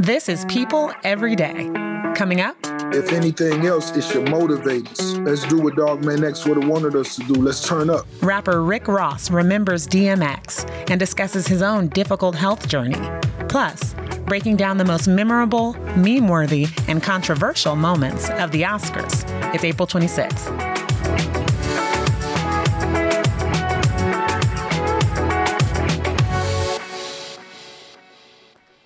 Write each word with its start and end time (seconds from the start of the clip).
This 0.00 0.30
is 0.30 0.46
People 0.46 0.94
Every 1.04 1.36
Day. 1.36 1.70
Coming 2.14 2.40
up. 2.40 2.56
If 2.94 3.12
anything 3.12 3.66
else, 3.66 3.94
it 3.94 4.02
should 4.02 4.30
motivate 4.30 4.90
us. 4.92 5.12
Let's 5.18 5.44
do 5.44 5.60
what 5.60 5.76
Dogman 5.76 6.24
X 6.24 6.46
would 6.46 6.56
have 6.56 6.70
wanted 6.70 6.96
us 6.96 7.16
to 7.16 7.24
do. 7.24 7.34
Let's 7.34 7.68
turn 7.68 7.90
up. 7.90 8.06
Rapper 8.22 8.62
Rick 8.62 8.88
Ross 8.88 9.30
remembers 9.30 9.86
DMX 9.86 10.66
and 10.88 10.98
discusses 10.98 11.46
his 11.46 11.60
own 11.60 11.88
difficult 11.88 12.34
health 12.34 12.66
journey. 12.66 12.96
Plus, 13.50 13.94
breaking 14.24 14.56
down 14.56 14.78
the 14.78 14.86
most 14.86 15.06
memorable, 15.06 15.74
meme 15.98 16.28
worthy, 16.28 16.68
and 16.88 17.02
controversial 17.02 17.76
moments 17.76 18.30
of 18.30 18.52
the 18.52 18.62
Oscars. 18.62 19.22
It's 19.54 19.64
April 19.64 19.86
26th. 19.86 20.69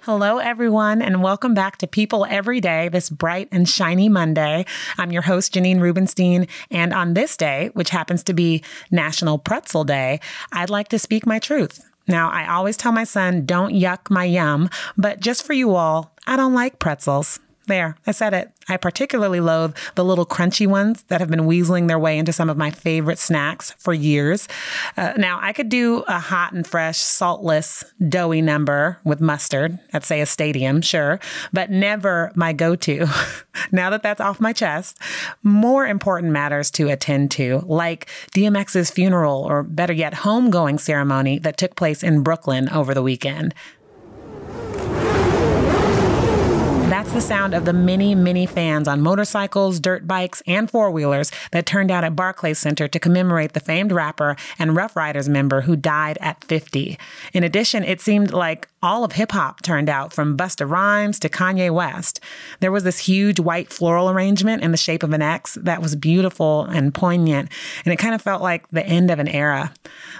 Hello, 0.04 0.36
everyone, 0.36 1.00
and 1.00 1.22
welcome 1.22 1.54
back 1.54 1.78
to 1.78 1.86
People 1.86 2.26
Every 2.28 2.60
Day, 2.60 2.90
this 2.90 3.08
bright 3.08 3.48
and 3.50 3.66
shiny 3.66 4.10
Monday. 4.10 4.66
I'm 4.98 5.10
your 5.10 5.22
host, 5.22 5.54
Janine 5.54 5.80
Rubenstein, 5.80 6.46
and 6.70 6.92
on 6.92 7.14
this 7.14 7.38
day, 7.38 7.70
which 7.72 7.88
happens 7.88 8.22
to 8.24 8.34
be 8.34 8.62
National 8.90 9.38
Pretzel 9.38 9.82
Day, 9.82 10.20
I'd 10.52 10.68
like 10.68 10.88
to 10.88 10.98
speak 10.98 11.24
my 11.24 11.38
truth. 11.38 11.90
Now, 12.06 12.28
I 12.28 12.46
always 12.46 12.76
tell 12.76 12.92
my 12.92 13.04
son, 13.04 13.46
don't 13.46 13.72
yuck 13.72 14.10
my 14.10 14.24
yum, 14.24 14.68
but 14.98 15.20
just 15.20 15.42
for 15.42 15.54
you 15.54 15.74
all, 15.74 16.12
I 16.26 16.36
don't 16.36 16.52
like 16.52 16.78
pretzels. 16.78 17.40
There, 17.66 17.96
I 18.06 18.12
said 18.12 18.34
it. 18.34 18.50
I 18.68 18.76
particularly 18.76 19.40
loathe 19.40 19.74
the 19.94 20.04
little 20.04 20.26
crunchy 20.26 20.66
ones 20.66 21.02
that 21.04 21.20
have 21.20 21.30
been 21.30 21.40
weaseling 21.40 21.88
their 21.88 21.98
way 21.98 22.18
into 22.18 22.32
some 22.32 22.50
of 22.50 22.58
my 22.58 22.70
favorite 22.70 23.18
snacks 23.18 23.70
for 23.78 23.94
years. 23.94 24.48
Uh, 24.96 25.14
now, 25.16 25.38
I 25.40 25.52
could 25.54 25.70
do 25.70 26.04
a 26.06 26.18
hot 26.18 26.52
and 26.52 26.66
fresh, 26.66 26.98
saltless, 26.98 27.84
doughy 28.06 28.42
number 28.42 28.98
with 29.04 29.20
mustard 29.20 29.78
at, 29.94 30.04
say, 30.04 30.20
a 30.20 30.26
stadium, 30.26 30.82
sure, 30.82 31.20
but 31.52 31.70
never 31.70 32.32
my 32.34 32.52
go 32.52 32.76
to. 32.76 33.06
now 33.72 33.88
that 33.88 34.02
that's 34.02 34.20
off 34.20 34.40
my 34.40 34.52
chest, 34.52 34.98
more 35.42 35.86
important 35.86 36.32
matters 36.32 36.70
to 36.72 36.88
attend 36.90 37.30
to, 37.32 37.62
like 37.66 38.06
DMX's 38.34 38.90
funeral, 38.90 39.42
or 39.42 39.62
better 39.62 39.92
yet, 39.92 40.12
homegoing 40.12 40.78
ceremony 40.78 41.38
that 41.38 41.56
took 41.56 41.76
place 41.76 42.02
in 42.02 42.22
Brooklyn 42.22 42.68
over 42.68 42.92
the 42.92 43.02
weekend. 43.02 43.54
The 47.14 47.20
sound 47.20 47.54
of 47.54 47.64
the 47.64 47.72
many, 47.72 48.12
many 48.12 48.44
fans 48.44 48.88
on 48.88 49.00
motorcycles, 49.00 49.78
dirt 49.78 50.04
bikes, 50.04 50.42
and 50.48 50.68
four 50.68 50.90
wheelers 50.90 51.30
that 51.52 51.64
turned 51.64 51.88
out 51.88 52.02
at 52.02 52.16
Barclays 52.16 52.58
Center 52.58 52.88
to 52.88 52.98
commemorate 52.98 53.52
the 53.52 53.60
famed 53.60 53.92
rapper 53.92 54.34
and 54.58 54.74
Rough 54.74 54.96
Riders 54.96 55.28
member 55.28 55.60
who 55.60 55.76
died 55.76 56.18
at 56.20 56.42
50. 56.42 56.98
In 57.32 57.44
addition, 57.44 57.84
it 57.84 58.00
seemed 58.00 58.32
like 58.32 58.68
all 58.82 59.04
of 59.04 59.12
hip 59.12 59.30
hop 59.30 59.62
turned 59.62 59.88
out 59.88 60.12
from 60.12 60.36
Busta 60.36 60.68
Rhymes 60.68 61.20
to 61.20 61.28
Kanye 61.28 61.72
West. 61.72 62.18
There 62.58 62.72
was 62.72 62.82
this 62.82 62.98
huge 62.98 63.38
white 63.38 63.72
floral 63.72 64.10
arrangement 64.10 64.62
in 64.62 64.72
the 64.72 64.76
shape 64.76 65.04
of 65.04 65.12
an 65.12 65.22
X 65.22 65.56
that 65.62 65.80
was 65.80 65.94
beautiful 65.94 66.64
and 66.64 66.92
poignant, 66.92 67.48
and 67.84 67.94
it 67.94 67.96
kind 67.96 68.14
of 68.14 68.22
felt 68.22 68.42
like 68.42 68.68
the 68.70 68.84
end 68.84 69.10
of 69.10 69.20
an 69.20 69.28
era. 69.28 69.72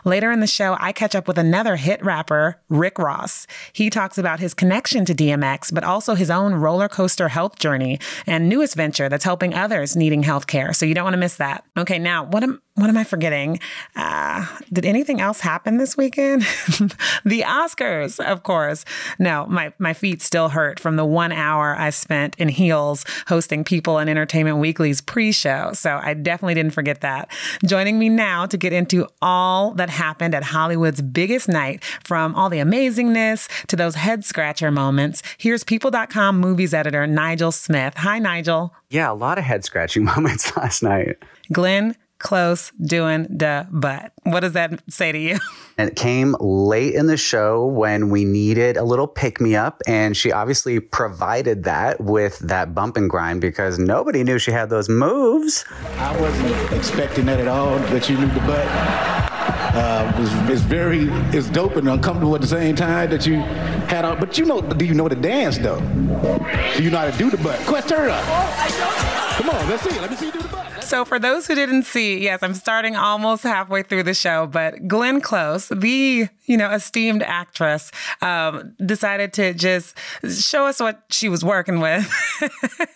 Later 0.04 0.30
in 0.30 0.40
the 0.40 0.46
show, 0.46 0.76
I 0.78 0.92
catch 0.92 1.14
up 1.14 1.26
with 1.26 1.38
another 1.38 1.76
hit 1.76 2.02
rapper, 2.04 2.60
Rick 2.68 2.98
Ross. 2.98 3.46
He 3.72 3.90
talks 3.90 4.16
about 4.16 4.40
his 4.40 4.54
connection 4.54 5.04
to 5.06 5.14
DMX, 5.14 5.74
but 5.74 5.84
also 5.84 6.14
his 6.14 6.30
own 6.30 6.54
roller 6.54 6.83
coaster 6.88 7.28
health 7.28 7.58
journey 7.58 7.98
and 8.26 8.48
newest 8.48 8.74
venture 8.74 9.08
that's 9.08 9.24
helping 9.24 9.54
others 9.54 9.96
needing 9.96 10.22
health 10.22 10.46
care. 10.46 10.72
So 10.72 10.86
you 10.86 10.94
don't 10.94 11.04
want 11.04 11.14
to 11.14 11.18
miss 11.18 11.36
that. 11.36 11.64
Okay, 11.76 11.98
now 11.98 12.24
what 12.24 12.42
am 12.42 12.60
what 12.76 12.90
am 12.90 12.96
I 12.96 13.04
forgetting? 13.04 13.60
Uh, 13.94 14.44
did 14.72 14.84
anything 14.84 15.20
else 15.20 15.38
happen 15.40 15.76
this 15.76 15.96
weekend? 15.96 16.42
the 17.24 17.42
Oscars, 17.42 18.18
of 18.18 18.42
course. 18.42 18.84
No, 19.20 19.46
my, 19.46 19.72
my 19.78 19.92
feet 19.92 20.20
still 20.20 20.48
hurt 20.48 20.80
from 20.80 20.96
the 20.96 21.04
one 21.04 21.30
hour 21.30 21.76
I 21.78 21.90
spent 21.90 22.34
in 22.36 22.48
heels 22.48 23.04
hosting 23.28 23.62
People 23.62 23.98
and 23.98 24.10
Entertainment 24.10 24.58
Weekly's 24.58 25.00
pre 25.00 25.30
show. 25.30 25.70
So 25.72 26.00
I 26.02 26.14
definitely 26.14 26.54
didn't 26.54 26.72
forget 26.72 27.00
that. 27.02 27.30
Joining 27.64 27.96
me 27.96 28.08
now 28.08 28.44
to 28.46 28.56
get 28.56 28.72
into 28.72 29.06
all 29.22 29.70
that 29.74 29.88
happened 29.88 30.34
at 30.34 30.42
Hollywood's 30.42 31.00
biggest 31.00 31.48
night, 31.48 31.84
from 32.02 32.34
all 32.34 32.50
the 32.50 32.58
amazingness 32.58 33.66
to 33.68 33.76
those 33.76 33.94
head 33.94 34.24
scratcher 34.24 34.72
moments, 34.72 35.22
here's 35.38 35.62
People.com 35.62 36.40
movies 36.40 36.74
editor 36.74 37.06
Nigel 37.06 37.52
Smith. 37.52 37.94
Hi, 37.98 38.18
Nigel. 38.18 38.74
Yeah, 38.90 39.12
a 39.12 39.14
lot 39.14 39.38
of 39.38 39.44
head 39.44 39.64
scratching 39.64 40.04
moments 40.16 40.56
last 40.56 40.82
night. 40.82 41.18
Glenn 41.52 41.94
close 42.24 42.72
doing 42.80 43.24
the 43.30 43.68
butt. 43.70 44.12
What 44.24 44.40
does 44.40 44.54
that 44.54 44.82
say 44.90 45.12
to 45.12 45.18
you? 45.18 45.38
And 45.76 45.90
it 45.90 45.96
came 45.96 46.36
late 46.38 46.94
in 46.94 47.08
the 47.08 47.16
show 47.16 47.66
when 47.66 48.08
we 48.08 48.24
needed 48.24 48.76
a 48.76 48.84
little 48.84 49.08
pick 49.08 49.40
me 49.40 49.56
up. 49.56 49.82
And 49.88 50.16
she 50.16 50.30
obviously 50.30 50.78
provided 50.78 51.64
that 51.64 52.00
with 52.00 52.38
that 52.38 52.76
bump 52.76 52.96
and 52.96 53.10
grind 53.10 53.40
because 53.40 53.76
nobody 53.76 54.22
knew 54.22 54.38
she 54.38 54.52
had 54.52 54.70
those 54.70 54.88
moves. 54.88 55.64
I 55.96 56.16
wasn't 56.20 56.72
expecting 56.72 57.26
that 57.26 57.40
at 57.40 57.48
all, 57.48 57.76
that 57.76 58.08
you 58.08 58.16
knew 58.16 58.28
the 58.28 58.38
butt. 58.38 58.68
Uh, 59.74 60.12
it's, 60.18 60.50
it's 60.52 60.62
very, 60.62 61.08
it's 61.36 61.50
dope 61.50 61.74
and 61.74 61.88
uncomfortable 61.88 62.36
at 62.36 62.40
the 62.40 62.46
same 62.46 62.76
time 62.76 63.10
that 63.10 63.26
you 63.26 63.40
had 63.88 64.04
on. 64.04 64.20
But 64.20 64.38
you 64.38 64.44
know, 64.44 64.60
do 64.60 64.84
you 64.84 64.94
know 64.94 65.08
the 65.08 65.16
dance 65.16 65.58
though? 65.58 65.80
Do 66.76 66.84
you 66.84 66.90
know 66.90 66.98
how 66.98 67.10
to 67.10 67.18
do 67.18 67.30
the 67.30 67.38
butt? 67.38 67.58
Quest, 67.66 67.88
turn 67.88 68.10
up. 68.10 68.22
Come 69.38 69.50
on, 69.50 69.68
let's 69.68 69.82
see. 69.82 69.98
Let 70.00 70.08
me 70.08 70.16
see 70.16 70.26
you 70.26 70.32
do 70.32 70.38
the 70.38 70.48
butt. 70.48 70.63
So, 70.84 71.06
for 71.06 71.18
those 71.18 71.46
who 71.46 71.54
didn't 71.54 71.84
see, 71.84 72.18
yes, 72.18 72.42
I'm 72.42 72.52
starting 72.52 72.94
almost 72.94 73.42
halfway 73.42 73.82
through 73.82 74.02
the 74.02 74.12
show, 74.12 74.46
but 74.46 74.86
Glenn 74.86 75.22
Close, 75.22 75.68
the 75.68 76.28
you 76.44 76.56
know 76.56 76.70
esteemed 76.70 77.22
actress, 77.22 77.90
um, 78.20 78.74
decided 78.84 79.32
to 79.34 79.54
just 79.54 79.96
show 80.28 80.66
us 80.66 80.80
what 80.80 81.02
she 81.08 81.30
was 81.30 81.42
working 81.42 81.80
with. 81.80 82.06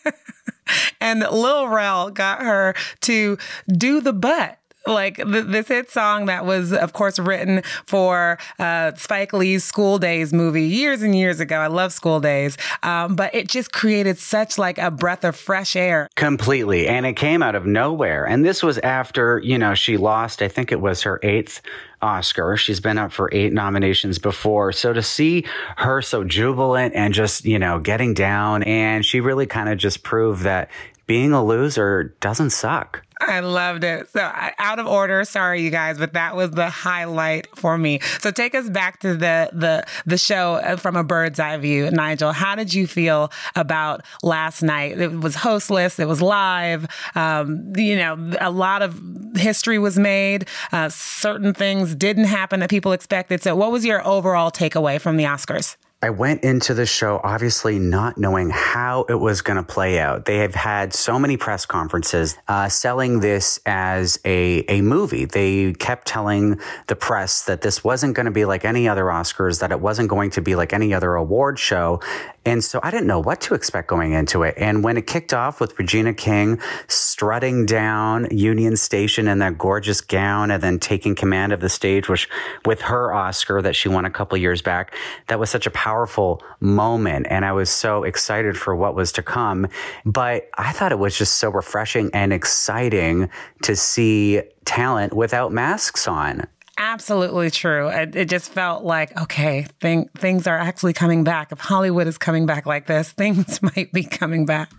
and 1.01 1.21
Lil 1.21 1.69
Rel 1.69 2.11
got 2.11 2.43
her 2.43 2.75
to 3.01 3.39
do 3.73 4.03
the 4.03 4.13
butt 4.13 4.59
like 4.89 5.17
th- 5.17 5.47
this 5.47 5.69
hit 5.69 5.91
song 5.91 6.27
that 6.27 6.45
was, 6.45 6.73
of 6.73 6.93
course, 6.93 7.19
written 7.19 7.63
for 7.87 8.39
uh, 8.59 8.95
Spike 8.97 9.33
Lee's 9.33 9.65
School 9.65 9.99
Daze 9.99 10.33
movie 10.33 10.65
years 10.65 11.03
and 11.03 11.15
years 11.15 11.41
ago. 11.41 11.57
I 11.57 11.69
love 11.69 11.93
School 11.93 12.21
Daze, 12.21 12.57
um, 12.83 13.17
but 13.17 13.35
it 13.35 13.49
just 13.49 13.73
created 13.73 14.19
such 14.19 14.59
like 14.59 14.79
a 14.79 14.91
breath 14.91 15.25
of 15.25 15.37
fresh 15.37 15.77
air. 15.77 16.09
Completely, 16.17 16.89
and 16.89 17.07
it 17.07 17.15
came 17.15 17.43
out 17.43 17.55
of 17.55 17.67
nowhere. 17.67 18.27
And 18.27 18.45
this 18.45 18.63
was 18.63 18.79
after 18.79 19.41
you 19.45 19.59
know 19.59 19.75
she 19.75 19.97
lost. 19.97 20.43
I 20.43 20.49
think 20.49 20.73
it 20.73 20.81
was 20.81 21.03
her 21.03 21.21
eighth 21.23 21.63
Oscar. 22.01 22.57
She's 22.57 22.81
been 22.81 22.99
up 22.99 23.13
for 23.13 23.29
eight 23.33 23.53
nominations 23.53 24.19
before. 24.19 24.73
So 24.73 24.93
to 24.93 25.03
see 25.03 25.45
her 25.77 26.03
so 26.03 26.25
jubilant 26.25 26.95
and 26.95 27.13
just, 27.13 27.45
you 27.45 27.59
know, 27.59 27.79
getting 27.79 28.15
down 28.15 28.63
and 28.63 29.05
she 29.05 29.21
really 29.21 29.47
kind 29.47 29.69
of 29.69 29.79
just 29.79 30.03
proved 30.03 30.43
that 30.43 30.71
being 31.07 31.33
a 31.33 31.45
loser 31.45 32.15
doesn't 32.21 32.51
suck. 32.51 33.05
I 33.21 33.41
loved 33.41 33.85
it. 33.85 34.09
So 34.11 34.31
out 34.59 34.79
of 34.79 34.87
order, 34.87 35.25
sorry 35.25 35.63
you 35.63 35.71
guys, 35.71 35.99
but 35.99 36.13
that 36.13 36.37
was 36.37 36.53
the 36.53 36.71
highlight 36.71 37.49
for 37.57 37.77
me. 37.77 38.01
So 38.21 38.31
take 38.31 38.55
us 38.55 38.69
back 38.69 39.01
to 39.01 39.15
the 39.15 39.51
the 39.53 39.85
the 40.07 40.19
show 40.19 40.55
uh, 40.55 40.77
from 40.77 40.97
a 40.97 41.05
bird's 41.05 41.41
eye 41.41 41.57
view, 41.57 41.91
Nigel. 41.91 42.33
How 42.33 42.55
did 42.55 42.73
you 42.73 42.87
feel 42.87 43.33
about 43.57 44.03
last 44.23 44.63
night? 44.63 45.01
It 45.01 45.13
was 45.21 45.35
hostless. 45.37 45.99
It 45.99 46.07
was 46.07 46.23
live. 46.23 46.87
Um, 47.15 47.73
you 47.77 47.97
know, 47.97 48.33
a 48.41 48.51
lot 48.51 48.83
of 48.83 49.01
history 49.37 49.79
was 49.79 49.99
made. 49.99 50.47
Uh, 50.73 50.89
certain 50.89 51.55
things 51.55 51.95
didn't 51.95 52.25
happen 52.25 52.61
that 52.61 52.71
people 52.71 52.93
expected. 52.93 53.43
So, 53.43 53.57
what 53.57 53.73
was 53.73 53.85
your 53.85 54.07
overall 54.07 54.51
takeaway 54.51 55.01
from 55.01 55.17
the 55.17 55.25
Oscars? 55.25 55.77
I 56.01 56.11
went 56.11 56.45
into 56.45 56.75
the 56.75 56.87
show 56.87 57.21
obviously 57.25 57.81
not 57.81 58.19
knowing 58.19 58.51
how 58.51 59.05
it 59.09 59.17
was 59.19 59.43
going 59.43 59.57
to 59.57 59.65
play 59.65 59.99
out. 59.99 60.27
They 60.27 60.37
have 60.37 60.55
had 60.55 60.95
so 60.95 61.19
many 61.19 61.37
press 61.37 61.67
conferences 61.67 62.37
uh, 62.47 62.69
selling 62.69 63.19
this 63.19 63.59
as 63.67 64.17
a, 64.25 64.65
a 64.69 64.81
movie. 64.81 65.25
They 65.25 65.73
kept 65.73 66.07
telling 66.07 66.61
the 66.87 66.95
press 66.95 67.47
that 67.47 67.63
this 67.63 67.83
wasn't 67.83 68.15
going 68.15 68.27
to 68.27 68.33
be 68.33 68.45
like 68.45 68.65
any 68.65 68.89
other 68.89 69.07
Oscars, 69.07 69.59
that 69.59 69.73
it 69.73 69.81
wasn't 69.81 70.09
going 70.09 70.31
to 70.31 70.41
be 70.41 70.55
like 70.55 70.73
any 70.73 70.95
other 70.95 71.17
award 71.17 71.59
show. 71.59 72.01
And 72.45 72.63
so 72.65 72.79
I 72.83 72.91
didn't 72.93 73.09
know 73.09 73.21
what 73.21 73.41
to 73.43 73.55
expect 73.55 73.89
going 73.89 74.13
into 74.13 74.45
it. 74.45 74.55
And 74.57 74.85
when 74.85 74.97
it 74.97 75.07
kicked 75.07 75.35
off 75.35 75.61
with 75.61 75.77
Regina 75.79 76.15
King 76.15 76.61
strutting 76.87 77.67
down 77.67 78.29
Union 78.31 78.77
Station 78.77 79.27
in 79.27 79.41
that 79.41 79.59
gorgeous 79.59 80.01
gown 80.01 80.53
and 80.53 80.63
then 80.63 80.79
taking 80.79 81.17
command 81.17 81.53
of 81.53 81.61
the 81.61 81.69
stage, 81.69 82.09
which 82.09 82.29
with 82.65 82.83
her 82.83 83.13
Oscar 83.13 83.61
that 83.61 83.75
she 83.75 83.89
won 83.89 84.05
a 84.05 84.11
couple 84.11 84.39
years 84.39 84.63
back, 84.63 84.95
that 85.27 85.39
was 85.39 85.51
such 85.51 85.67
a 85.67 85.71
powerful 85.89 86.43
moment. 86.61 87.27
And 87.31 87.47
I 87.47 87.53
was 87.53 87.71
so 87.71 88.05
excited 88.05 88.59
for 88.59 88.77
what 88.77 88.95
was 88.95 89.11
to 89.13 89.23
come. 89.23 89.67
But 90.05 90.51
I 90.59 90.73
thought 90.73 90.93
it 90.93 90.99
was 90.99 91.17
just 91.17 91.39
so 91.39 91.49
refreshing 91.49 92.11
and 92.13 92.31
exciting 92.31 93.31
to 93.63 93.75
see 93.75 94.43
talent 94.67 95.15
without 95.15 95.51
masks 95.51 96.07
on 96.07 96.47
absolutely 96.81 97.51
true. 97.51 97.89
It, 97.89 98.15
it, 98.15 98.29
just 98.29 98.53
felt 98.53 98.85
like, 98.85 99.21
okay, 99.21 99.67
thing, 99.81 100.09
things 100.17 100.47
are 100.47 100.57
actually 100.57 100.93
coming 100.93 101.25
back. 101.25 101.51
If 101.51 101.59
Hollywood 101.59 102.07
is 102.07 102.19
coming 102.19 102.47
back 102.47 102.67
like 102.67 102.87
this, 102.87 103.11
things 103.23 103.61
might 103.61 103.93
be 103.93 104.05
coming 104.05 104.47
back. 104.47 104.71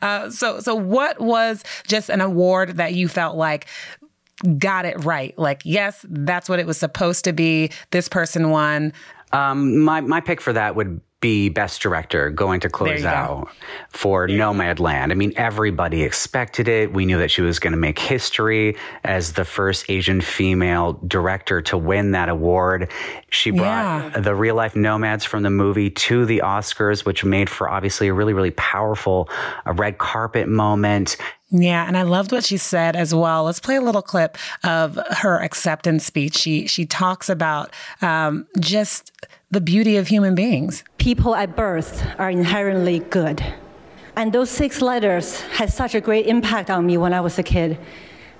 Uh, 0.00 0.30
so, 0.30 0.60
so 0.60 0.76
what 0.76 1.20
was 1.20 1.64
just 1.88 2.08
an 2.08 2.20
award 2.20 2.76
that 2.76 2.94
you 2.94 3.08
felt 3.08 3.36
like 3.36 3.66
got 4.58 4.84
it 4.84 5.04
right? 5.04 5.36
Like, 5.38 5.62
yes, 5.64 6.04
that's 6.08 6.48
what 6.48 6.58
it 6.58 6.66
was 6.66 6.78
supposed 6.78 7.24
to 7.24 7.32
be. 7.32 7.70
This 7.90 8.08
person 8.08 8.50
won. 8.50 8.92
Um, 9.32 9.78
my 9.78 10.00
my 10.00 10.20
pick 10.20 10.40
for 10.40 10.52
that 10.52 10.74
would 10.76 11.00
be 11.20 11.50
best 11.50 11.82
director 11.82 12.30
going 12.30 12.60
to 12.60 12.68
Chloé 12.70 12.96
Zhao 12.98 13.46
for 13.90 14.26
Nomadland. 14.26 15.10
I 15.12 15.14
mean, 15.14 15.34
everybody 15.36 16.02
expected 16.02 16.66
it. 16.66 16.94
We 16.94 17.04
knew 17.04 17.18
that 17.18 17.30
she 17.30 17.42
was 17.42 17.58
going 17.58 17.72
to 17.72 17.78
make 17.78 17.98
history 17.98 18.74
as 19.04 19.34
the 19.34 19.44
first 19.44 19.84
Asian 19.90 20.22
female 20.22 20.94
director 21.06 21.60
to 21.60 21.76
win 21.76 22.12
that 22.12 22.30
award. 22.30 22.90
She 23.28 23.50
brought 23.50 24.12
Yeah. 24.14 24.20
the 24.20 24.34
real 24.34 24.54
life 24.54 24.74
nomads 24.74 25.26
from 25.26 25.42
the 25.42 25.50
movie 25.50 25.90
to 25.90 26.24
the 26.24 26.40
Oscars, 26.42 27.04
which 27.04 27.22
made 27.22 27.50
for 27.50 27.68
obviously 27.68 28.08
a 28.08 28.14
really, 28.14 28.32
really 28.32 28.52
powerful 28.52 29.28
a 29.66 29.74
red 29.74 29.98
carpet 29.98 30.48
moment. 30.48 31.18
Yeah, 31.50 31.86
and 31.86 31.96
I 31.96 32.02
loved 32.02 32.30
what 32.30 32.44
she 32.44 32.56
said 32.56 32.94
as 32.94 33.12
well. 33.12 33.44
Let's 33.44 33.58
play 33.58 33.76
a 33.76 33.80
little 33.80 34.02
clip 34.02 34.38
of 34.62 34.98
her 35.18 35.40
acceptance 35.42 36.04
speech. 36.06 36.36
She 36.36 36.68
she 36.68 36.86
talks 36.86 37.28
about 37.28 37.74
um, 38.02 38.46
just 38.60 39.10
the 39.50 39.60
beauty 39.60 39.96
of 39.96 40.06
human 40.06 40.34
beings. 40.34 40.84
people 40.98 41.34
at 41.34 41.56
birth 41.56 42.06
are 42.18 42.30
inherently 42.30 43.00
good. 43.00 43.42
And 44.16 44.32
those 44.32 44.50
six 44.50 44.80
letters 44.80 45.40
had 45.40 45.72
such 45.72 45.94
a 45.94 46.00
great 46.00 46.26
impact 46.26 46.70
on 46.70 46.86
me 46.86 46.96
when 46.98 47.12
I 47.12 47.20
was 47.20 47.38
a 47.38 47.42
kid. 47.42 47.78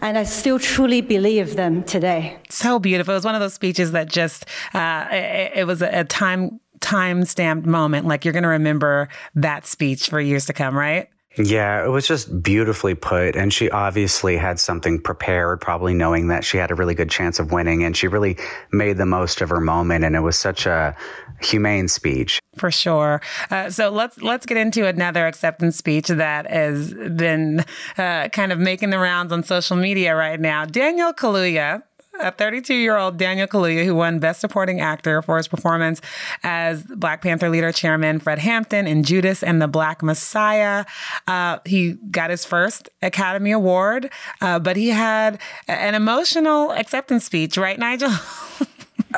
And 0.02 0.16
I 0.16 0.24
still 0.24 0.58
truly 0.58 1.00
believe 1.00 1.56
them 1.56 1.82
today. 1.84 2.38
So 2.48 2.78
beautiful. 2.78 3.12
It 3.12 3.16
was 3.16 3.24
one 3.24 3.34
of 3.34 3.40
those 3.40 3.54
speeches 3.54 3.92
that 3.92 4.08
just 4.08 4.46
uh, 4.72 5.06
it, 5.10 5.52
it 5.56 5.66
was 5.66 5.82
a, 5.82 6.00
a 6.00 6.04
time 6.04 6.60
time 6.80 7.24
stamped 7.24 7.66
moment. 7.66 8.06
Like 8.06 8.24
you're 8.24 8.32
going 8.32 8.44
to 8.44 8.48
remember 8.48 9.08
that 9.34 9.66
speech 9.66 10.08
for 10.08 10.20
years 10.20 10.46
to 10.46 10.52
come, 10.52 10.76
right? 10.76 11.08
Yeah, 11.44 11.84
it 11.84 11.88
was 11.88 12.06
just 12.06 12.42
beautifully 12.42 12.94
put. 12.94 13.36
And 13.36 13.52
she 13.52 13.70
obviously 13.70 14.36
had 14.36 14.58
something 14.58 15.00
prepared, 15.00 15.60
probably 15.60 15.94
knowing 15.94 16.28
that 16.28 16.44
she 16.44 16.58
had 16.58 16.70
a 16.70 16.74
really 16.74 16.94
good 16.94 17.10
chance 17.10 17.38
of 17.38 17.52
winning. 17.52 17.84
And 17.84 17.96
she 17.96 18.08
really 18.08 18.36
made 18.72 18.96
the 18.96 19.06
most 19.06 19.40
of 19.40 19.48
her 19.48 19.60
moment. 19.60 20.04
And 20.04 20.16
it 20.16 20.20
was 20.20 20.38
such 20.38 20.66
a 20.66 20.94
humane 21.40 21.88
speech. 21.88 22.40
For 22.56 22.70
sure. 22.70 23.20
Uh, 23.50 23.70
so 23.70 23.90
let's 23.90 24.20
let's 24.20 24.44
get 24.44 24.56
into 24.56 24.86
another 24.86 25.26
acceptance 25.26 25.76
speech 25.76 26.08
that 26.08 26.50
has 26.50 26.92
been 26.92 27.64
uh, 27.96 28.28
kind 28.28 28.52
of 28.52 28.58
making 28.58 28.90
the 28.90 28.98
rounds 28.98 29.32
on 29.32 29.42
social 29.44 29.76
media 29.76 30.14
right 30.14 30.40
now. 30.40 30.64
Daniel 30.64 31.12
Kaluuya. 31.12 31.82
A 32.22 32.30
32 32.30 32.74
year 32.74 32.96
old 32.96 33.16
Daniel 33.16 33.46
Kaluuya, 33.46 33.84
who 33.84 33.94
won 33.94 34.18
Best 34.18 34.40
Supporting 34.40 34.80
Actor 34.80 35.22
for 35.22 35.36
his 35.36 35.48
performance 35.48 36.00
as 36.42 36.82
Black 36.82 37.22
Panther 37.22 37.48
leader 37.48 37.72
chairman 37.72 38.18
Fred 38.18 38.38
Hampton 38.38 38.86
in 38.86 39.02
Judas 39.02 39.42
and 39.42 39.60
the 39.60 39.68
Black 39.68 40.02
Messiah. 40.02 40.84
Uh, 41.26 41.58
he 41.64 41.92
got 42.10 42.30
his 42.30 42.44
first 42.44 42.88
Academy 43.02 43.52
Award, 43.52 44.10
uh, 44.40 44.58
but 44.58 44.76
he 44.76 44.88
had 44.88 45.38
an 45.68 45.94
emotional 45.94 46.72
acceptance 46.72 47.24
speech, 47.24 47.56
right, 47.56 47.78
Nigel? 47.78 48.10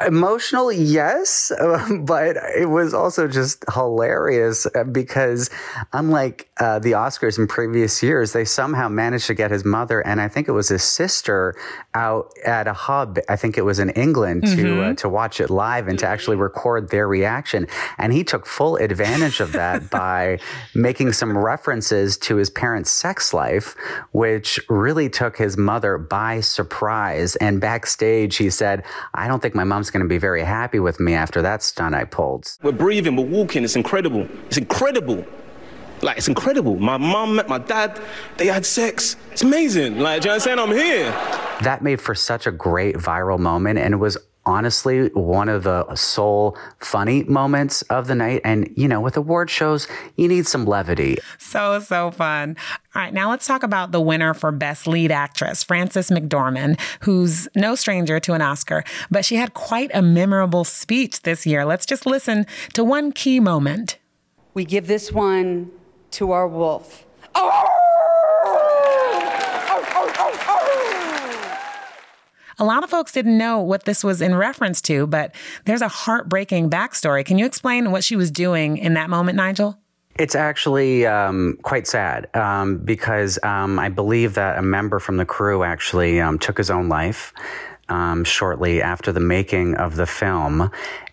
Emotional, 0.07 0.73
yes, 0.73 1.51
uh, 1.51 1.97
but 2.01 2.37
it 2.57 2.71
was 2.71 2.95
also 2.95 3.29
just 3.29 3.65
hilarious 3.73 4.67
uh, 4.75 4.85
because, 4.85 5.51
unlike 5.93 6.49
uh, 6.59 6.79
the 6.79 6.93
Oscars 6.93 7.39
in 7.39 7.47
previous 7.47 8.03
years, 8.03 8.33
they 8.33 8.45
somehow 8.45 8.89
managed 8.89 9.27
to 9.27 9.35
get 9.35 9.51
his 9.51 9.65
mother 9.65 10.01
and 10.01 10.21
I 10.21 10.29
think 10.29 10.49
it 10.49 10.53
was 10.53 10.69
his 10.69 10.83
sister 10.83 11.55
out 11.95 12.33
at 12.45 12.67
a 12.67 12.73
hub. 12.73 13.19
I 13.29 13.37
think 13.37 13.59
it 13.59 13.63
was 13.63 13.79
in 13.79 13.91
England 13.91 14.47
to 14.47 14.83
uh, 14.83 14.95
to 14.95 15.09
watch 15.09 15.41
it 15.41 15.51
live 15.51 15.89
and 15.89 15.99
to 15.99 16.07
actually 16.07 16.37
record 16.37 16.91
their 16.91 17.07
reaction. 17.07 17.67
And 17.99 18.13
he 18.13 18.25
took 18.25 18.47
full 18.47 18.77
advantage 18.77 19.41
of 19.41 19.53
that 19.53 19.91
by 19.91 20.39
making 20.75 21.13
some 21.13 21.37
references 21.37 22.17
to 22.19 22.37
his 22.37 22.51
parents' 22.51 22.91
sex 22.91 23.35
life, 23.35 23.75
which 24.13 24.61
really 24.69 25.09
took 25.09 25.37
his 25.37 25.57
mother 25.57 25.99
by 25.99 26.41
surprise. 26.41 27.37
And 27.37 27.61
backstage, 27.61 28.37
he 28.37 28.51
said, 28.51 28.85
"I 29.15 29.29
don't 29.29 29.43
think 29.43 29.55
my 29.55 29.65
mom's 29.83 29.91
going 29.91 30.03
to 30.03 30.09
be 30.09 30.19
very 30.19 30.45
happy 30.45 30.79
with 30.79 31.01
me 31.01 31.15
after 31.15 31.43
that 31.43 31.63
stunt 31.63 31.95
I 31.95 32.05
pulled." 32.05 32.57
We're 32.63 32.73
breathing, 32.73 33.17
we're 33.17 33.25
walking. 33.25 33.65
It's 33.65 33.77
incredible. 33.77 34.29
It's 34.47 34.59
incredible. 34.59 35.25
Like, 36.03 36.19
it's 36.19 36.29
incredible. 36.29 36.77
My 36.79 36.97
mom 36.97 37.37
met 37.37 37.49
my 37.49 37.59
dad. 37.59 38.01
They 38.37 38.47
had 38.47 38.65
sex. 38.67 39.17
It's 39.33 39.43
amazing. 39.43 39.99
Like, 39.99 40.23
do 40.23 40.29
you 40.29 40.31
know 40.31 40.39
what 40.39 40.49
I'm 40.49 40.57
saying? 40.57 40.59
I'm 40.59 40.73
here. 40.73 41.11
that 41.63 41.81
made 41.83 42.01
for 42.01 42.15
such 42.15 42.47
a 42.47 42.51
great 42.53 42.97
viral 42.97 43.39
moment 43.39 43.79
and 43.79 43.95
it 43.95 43.99
was 43.99 44.17
honestly 44.45 45.09
one 45.09 45.49
of 45.49 45.63
the 45.63 45.95
sole 45.95 46.57
funny 46.79 47.23
moments 47.25 47.83
of 47.83 48.07
the 48.07 48.15
night 48.15 48.41
and 48.45 48.69
you 48.77 48.89
know 48.89 49.01
with 49.01 49.17
award 49.17 49.49
shows 49.49 49.87
you 50.17 50.27
need 50.27 50.47
some 50.47 50.65
levity 50.65 51.17
So, 51.39 51.81
so 51.81 52.11
fun. 52.11 52.57
All 52.95 53.03
right, 53.03 53.13
now 53.13 53.31
let's 53.31 53.47
talk 53.47 53.63
about 53.63 53.93
the 53.93 54.01
winner 54.01 54.33
for 54.35 54.53
Best 54.53 54.87
Lead 54.87 55.11
Actress, 55.13 55.63
Frances 55.63 56.11
McDormand, 56.11 56.81
who's 57.01 57.49
no 57.55 57.75
stranger 57.75 58.19
to 58.21 58.33
an 58.33 58.43
Oscar, 58.43 58.85
but 59.11 59.25
she 59.25 59.37
had 59.37 59.55
quite 59.55 59.91
a 59.95 60.03
memorable 60.03 60.65
speech 60.65 61.23
this 61.23 61.47
year. 61.47 61.65
Let's 61.65 61.87
just 61.87 62.07
listen 62.07 62.47
to 62.75 62.85
one 62.85 63.13
key 63.13 63.41
moment. 63.41 63.99
We 64.55 64.65
give 64.65 64.87
this 64.87 65.13
one 65.13 65.71
to 66.13 66.33
our 66.33 66.49
wolf. 66.49 67.05
Oh! 67.35 67.82
A 72.63 72.65
lot 72.65 72.85
of 72.85 72.91
folks 72.91 73.11
didn't 73.11 73.37
know 73.37 73.59
what 73.59 73.87
this 73.87 74.05
was 74.05 74.23
in 74.23 74.37
reference 74.37 74.81
to, 74.83 75.09
but 75.09 75.35
there's 75.65 75.83
a 75.83 75.89
heartbreaking 75.89 76.71
backstory. 76.71 77.25
Can 77.25 77.37
you 77.37 77.45
explain 77.45 77.91
what 77.91 78.05
she 78.05 78.15
was 78.15 78.31
doing 78.31 78.77
in 78.77 78.95
that 78.95 79.11
moment, 79.11 79.35
Nigel? 79.35 79.81
It's 80.17 80.37
actually 80.37 81.05
um, 81.05 81.59
quite 81.63 81.89
sad 81.89 82.33
um, 82.37 82.79
because 82.79 83.37
um, 83.43 83.81
I 83.81 83.89
believe 83.89 84.35
that 84.35 84.59
a 84.59 84.63
member 84.63 85.01
from 85.01 85.17
the 85.17 85.25
crew 85.25 85.65
actually 85.65 86.21
um, 86.21 86.39
took 86.39 86.57
his 86.57 86.71
own 86.71 86.89
life 86.89 87.33
um, 87.89 88.23
shortly 88.23 88.81
after 88.81 89.11
the 89.11 89.19
making 89.19 89.75
of 89.75 89.97
the 89.97 90.07
film. 90.07 90.71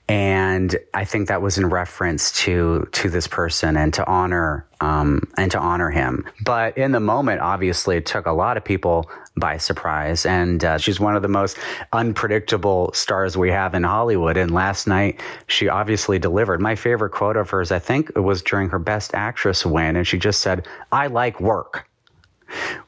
And 0.10 0.76
I 0.96 1.06
think 1.06 1.28
that 1.28 1.44
was 1.44 1.60
in 1.60 1.70
reference 1.70 2.32
to 2.44 2.90
to 2.94 3.10
this 3.10 3.28
person 3.28 3.78
and 3.78 3.94
to 3.94 4.06
honor 4.08 4.66
um, 4.82 5.28
and 5.38 5.52
to 5.52 5.60
honor 5.60 5.92
him. 5.92 6.26
But 6.44 6.78
in 6.78 6.92
the 6.92 7.00
moment, 7.00 7.42
obviously, 7.42 7.98
it 7.98 8.08
took 8.08 8.26
a 8.26 8.32
lot 8.32 8.58
of 8.58 8.64
people 8.66 9.10
by 9.38 9.58
surprise. 9.58 10.26
And 10.26 10.66
uh, 10.66 10.78
she's 10.80 11.00
one 11.00 11.16
of 11.16 11.22
the 11.22 11.28
most 11.28 11.58
unpredictable 11.94 12.92
stars 12.94 13.38
we 13.38 13.52
have 13.52 13.74
in 13.76 13.84
Hollywood. 13.84 14.36
And 14.36 14.52
last 14.52 14.88
night, 14.88 15.22
she 15.48 15.70
obviously 15.70 16.18
delivered. 16.18 16.60
My 16.60 16.76
favorite 16.76 17.12
quote 17.12 17.38
of 17.38 17.50
hers, 17.52 17.72
I 17.72 17.80
think, 17.80 18.12
it 18.16 18.22
was 18.22 18.42
during 18.42 18.70
her 18.70 18.80
Best 18.80 19.14
Actress 19.14 19.66
win, 19.66 19.96
and 19.96 20.08
she 20.08 20.18
just 20.18 20.42
said, 20.42 20.68
"I 20.92 21.08
like 21.08 21.40
work." 21.40 21.89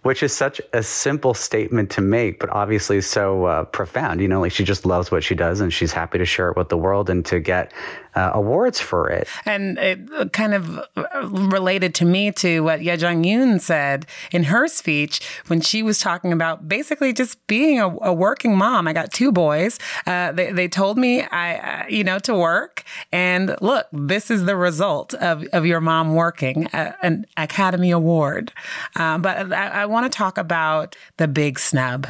Which 0.03 0.23
is 0.23 0.33
such 0.33 0.59
a 0.73 0.83
simple 0.83 1.33
statement 1.33 1.89
to 1.91 2.01
make, 2.01 2.39
but 2.39 2.49
obviously 2.49 3.01
so 3.01 3.45
uh, 3.45 3.63
profound. 3.65 4.21
You 4.21 4.27
know, 4.27 4.41
like 4.41 4.51
she 4.51 4.63
just 4.63 4.85
loves 4.85 5.11
what 5.11 5.23
she 5.23 5.35
does 5.35 5.61
and 5.61 5.71
she's 5.71 5.91
happy 5.91 6.17
to 6.17 6.25
share 6.25 6.49
it 6.49 6.57
with 6.57 6.69
the 6.69 6.77
world 6.77 7.09
and 7.09 7.25
to 7.25 7.39
get 7.39 7.71
uh, 8.15 8.31
awards 8.33 8.79
for 8.79 9.09
it. 9.09 9.27
And 9.45 9.77
it 9.77 10.33
kind 10.33 10.53
of 10.53 10.79
uh, 10.95 11.27
related 11.27 11.95
to 11.95 12.05
me 12.05 12.31
to 12.33 12.61
what 12.61 12.81
Yuh-jung 12.81 13.23
Youn 13.23 13.59
said 13.59 14.05
in 14.31 14.43
her 14.43 14.67
speech 14.67 15.21
when 15.47 15.61
she 15.61 15.83
was 15.83 15.99
talking 15.99 16.33
about 16.33 16.67
basically 16.67 17.13
just 17.13 17.45
being 17.47 17.79
a, 17.79 17.87
a 18.01 18.13
working 18.13 18.57
mom. 18.57 18.87
I 18.87 18.93
got 18.93 19.11
two 19.11 19.31
boys. 19.31 19.79
Uh, 20.05 20.31
they, 20.31 20.51
they 20.51 20.67
told 20.67 20.97
me 20.97 21.21
I, 21.23 21.55
uh, 21.57 21.85
you 21.87 22.03
know, 22.03 22.19
to 22.19 22.35
work. 22.35 22.83
And 23.11 23.55
look, 23.61 23.87
this 23.91 24.29
is 24.31 24.45
the 24.45 24.55
result 24.55 25.13
of, 25.15 25.43
of 25.53 25.65
your 25.65 25.81
mom 25.81 26.15
working, 26.15 26.67
uh, 26.67 26.93
an 27.01 27.25
Academy 27.37 27.91
Award. 27.91 28.51
Um, 28.95 29.21
but 29.21 29.51
I, 29.53 29.83
I 29.83 29.85
want 29.85 30.11
to 30.11 30.15
talk 30.15 30.37
about 30.37 30.95
the 31.17 31.27
big 31.27 31.59
snub. 31.59 32.07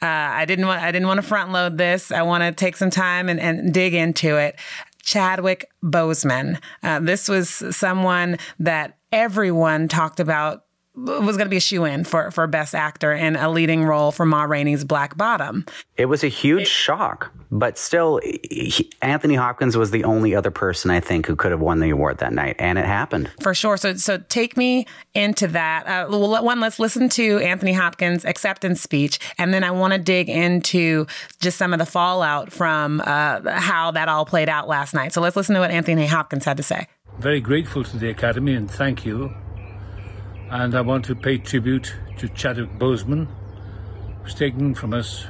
Uh, 0.00 0.06
I 0.06 0.44
didn't 0.44 0.66
want 0.66 0.82
I 0.82 0.90
didn't 0.90 1.08
want 1.08 1.18
to 1.18 1.26
front 1.26 1.52
load 1.52 1.78
this. 1.78 2.10
I 2.10 2.22
want 2.22 2.42
to 2.42 2.52
take 2.52 2.76
some 2.76 2.90
time 2.90 3.28
and, 3.28 3.40
and 3.40 3.72
dig 3.72 3.94
into 3.94 4.36
it. 4.36 4.56
Chadwick 5.02 5.70
Boseman. 5.82 6.60
Uh, 6.82 7.00
this 7.00 7.28
was 7.28 7.48
someone 7.76 8.38
that 8.58 8.98
everyone 9.10 9.88
talked 9.88 10.20
about 10.20 10.64
was 10.94 11.36
going 11.36 11.46
to 11.46 11.50
be 11.50 11.56
a 11.56 11.60
shoe 11.60 11.84
in 11.84 12.04
for, 12.04 12.30
for 12.30 12.46
Best 12.46 12.74
Actor 12.74 13.12
in 13.12 13.36
a 13.36 13.50
leading 13.50 13.84
role 13.84 14.12
for 14.12 14.26
Ma 14.26 14.42
Rainey's 14.42 14.84
Black 14.84 15.16
Bottom. 15.16 15.64
It 15.96 16.06
was 16.06 16.22
a 16.22 16.28
huge 16.28 16.68
shock, 16.68 17.32
but 17.50 17.78
still, 17.78 18.20
he, 18.22 18.90
Anthony 19.00 19.34
Hopkins 19.34 19.76
was 19.76 19.90
the 19.90 20.04
only 20.04 20.34
other 20.34 20.50
person 20.50 20.90
I 20.90 21.00
think 21.00 21.26
who 21.26 21.34
could 21.34 21.50
have 21.50 21.60
won 21.60 21.80
the 21.80 21.90
award 21.90 22.18
that 22.18 22.32
night, 22.32 22.56
and 22.58 22.78
it 22.78 22.84
happened. 22.84 23.30
For 23.40 23.54
sure. 23.54 23.76
So, 23.76 23.94
so 23.94 24.18
take 24.28 24.56
me 24.56 24.86
into 25.14 25.48
that. 25.48 25.86
Uh, 25.86 26.06
well, 26.10 26.44
one, 26.44 26.60
let's 26.60 26.78
listen 26.78 27.08
to 27.10 27.38
Anthony 27.38 27.72
Hopkins' 27.72 28.24
acceptance 28.24 28.82
speech, 28.82 29.18
and 29.38 29.54
then 29.54 29.64
I 29.64 29.70
want 29.70 29.94
to 29.94 29.98
dig 29.98 30.28
into 30.28 31.06
just 31.40 31.56
some 31.56 31.72
of 31.72 31.78
the 31.78 31.86
fallout 31.86 32.52
from 32.52 33.00
uh, 33.04 33.50
how 33.50 33.92
that 33.92 34.08
all 34.08 34.26
played 34.26 34.48
out 34.48 34.68
last 34.68 34.92
night. 34.92 35.12
So 35.14 35.20
let's 35.22 35.36
listen 35.36 35.54
to 35.54 35.60
what 35.60 35.70
Anthony 35.70 36.06
Hopkins 36.06 36.44
had 36.44 36.58
to 36.58 36.62
say. 36.62 36.86
Very 37.18 37.40
grateful 37.40 37.84
to 37.84 37.98
the 37.98 38.10
Academy 38.10 38.54
and 38.54 38.70
thank 38.70 39.04
you. 39.04 39.34
And 40.52 40.74
I 40.74 40.82
want 40.82 41.06
to 41.06 41.14
pay 41.14 41.38
tribute 41.38 41.94
to 42.18 42.28
Chadwick 42.28 42.78
Boseman, 42.78 43.26
who's 44.22 44.34
taken 44.34 44.74
from 44.74 44.92
us 44.92 45.24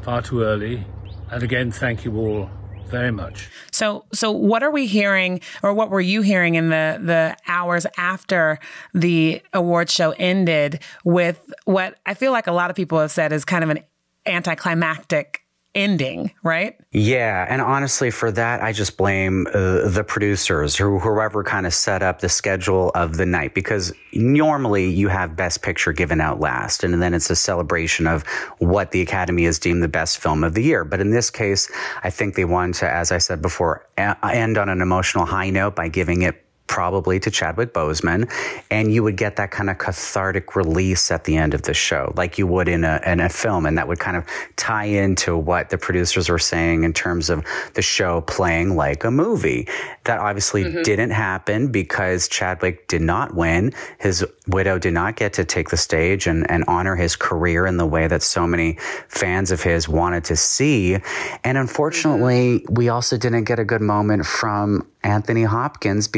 far 0.00 0.22
too 0.22 0.40
early. 0.40 0.86
And 1.30 1.42
again, 1.42 1.70
thank 1.70 2.06
you 2.06 2.16
all 2.16 2.48
very 2.86 3.10
much. 3.12 3.50
So, 3.70 4.06
so 4.14 4.32
what 4.32 4.62
are 4.62 4.70
we 4.70 4.86
hearing, 4.86 5.42
or 5.62 5.74
what 5.74 5.90
were 5.90 6.00
you 6.00 6.22
hearing 6.22 6.54
in 6.54 6.70
the 6.70 6.98
the 7.02 7.36
hours 7.46 7.86
after 7.98 8.58
the 8.94 9.42
award 9.52 9.90
show 9.90 10.14
ended? 10.18 10.80
With 11.04 11.52
what 11.66 11.98
I 12.06 12.14
feel 12.14 12.32
like 12.32 12.46
a 12.46 12.52
lot 12.52 12.70
of 12.70 12.76
people 12.76 12.98
have 12.98 13.10
said 13.10 13.30
is 13.30 13.44
kind 13.44 13.62
of 13.62 13.68
an 13.68 13.80
anticlimactic 14.24 15.44
ending, 15.74 16.32
right? 16.42 16.76
Yeah, 16.92 17.46
and 17.48 17.60
honestly, 17.60 18.10
for 18.10 18.30
that, 18.32 18.62
I 18.62 18.72
just 18.72 18.96
blame 18.96 19.46
uh, 19.48 19.88
the 19.88 20.04
producers 20.06 20.80
or 20.80 20.98
whoever 20.98 21.44
kind 21.44 21.66
of 21.66 21.74
set 21.74 22.02
up 22.02 22.20
the 22.20 22.28
schedule 22.28 22.90
of 22.94 23.16
the 23.16 23.26
night 23.26 23.54
because 23.54 23.92
normally 24.12 24.88
you 24.88 25.08
have 25.08 25.36
Best 25.36 25.62
Picture 25.62 25.92
given 25.92 26.20
out 26.20 26.40
last, 26.40 26.84
and 26.84 27.00
then 27.00 27.14
it's 27.14 27.30
a 27.30 27.36
celebration 27.36 28.06
of 28.06 28.26
what 28.58 28.90
the 28.90 29.02
Academy 29.02 29.44
has 29.44 29.58
deemed 29.58 29.82
the 29.82 29.88
best 29.88 30.18
film 30.18 30.42
of 30.42 30.54
the 30.54 30.62
year. 30.62 30.84
But 30.84 31.00
in 31.00 31.10
this 31.10 31.30
case, 31.30 31.70
I 32.02 32.10
think 32.10 32.34
they 32.34 32.44
wanted 32.44 32.76
to, 32.76 32.90
as 32.90 33.12
I 33.12 33.18
said 33.18 33.42
before, 33.42 33.86
end 33.96 34.58
on 34.58 34.68
an 34.68 34.80
emotional 34.80 35.26
high 35.26 35.50
note 35.50 35.76
by 35.76 35.88
giving 35.88 36.22
it 36.22 36.44
probably 36.68 37.18
to 37.18 37.30
Chadwick 37.30 37.72
Boseman, 37.72 38.30
and 38.70 38.92
you 38.92 39.02
would 39.02 39.16
get 39.16 39.36
that 39.36 39.50
kind 39.50 39.68
of 39.68 39.78
cathartic 39.78 40.54
release 40.54 41.10
at 41.10 41.24
the 41.24 41.36
end 41.36 41.54
of 41.54 41.62
the 41.62 41.74
show, 41.74 42.12
like 42.16 42.38
you 42.38 42.46
would 42.46 42.68
in 42.68 42.84
a 42.84 43.00
in 43.04 43.20
a 43.20 43.28
film, 43.28 43.66
and 43.66 43.76
that 43.76 43.88
would 43.88 43.98
kind 43.98 44.16
of 44.16 44.24
tie 44.56 44.84
into 44.84 45.36
what 45.36 45.70
the 45.70 45.78
producers 45.78 46.28
were 46.28 46.38
saying 46.38 46.84
in 46.84 46.92
terms 46.92 47.30
of 47.30 47.44
the 47.74 47.82
show 47.82 48.20
playing 48.22 48.76
like 48.76 49.02
a 49.04 49.10
movie. 49.10 49.66
That 50.04 50.20
obviously 50.20 50.64
mm-hmm. 50.64 50.82
didn't 50.82 51.10
happen 51.10 51.72
because 51.72 52.28
Chadwick 52.28 52.86
did 52.88 53.02
not 53.02 53.34
win. 53.34 53.72
His 53.98 54.24
widow 54.46 54.78
did 54.78 54.94
not 54.94 55.16
get 55.16 55.32
to 55.34 55.44
take 55.44 55.70
the 55.70 55.76
stage 55.76 56.26
and, 56.26 56.50
and 56.50 56.64
honor 56.68 56.96
his 56.96 57.16
career 57.16 57.66
in 57.66 57.76
the 57.76 57.86
way 57.86 58.06
that 58.06 58.22
so 58.22 58.46
many 58.46 58.78
fans 59.08 59.50
of 59.50 59.62
his 59.62 59.88
wanted 59.88 60.24
to 60.24 60.36
see. 60.36 60.98
And 61.44 61.58
unfortunately, 61.58 62.60
mm-hmm. 62.60 62.74
we 62.74 62.88
also 62.88 63.16
didn't 63.16 63.44
get 63.44 63.58
a 63.58 63.64
good 63.64 63.82
moment 63.82 64.26
from 64.26 64.86
Anthony 65.02 65.44
Hopkins 65.44 66.08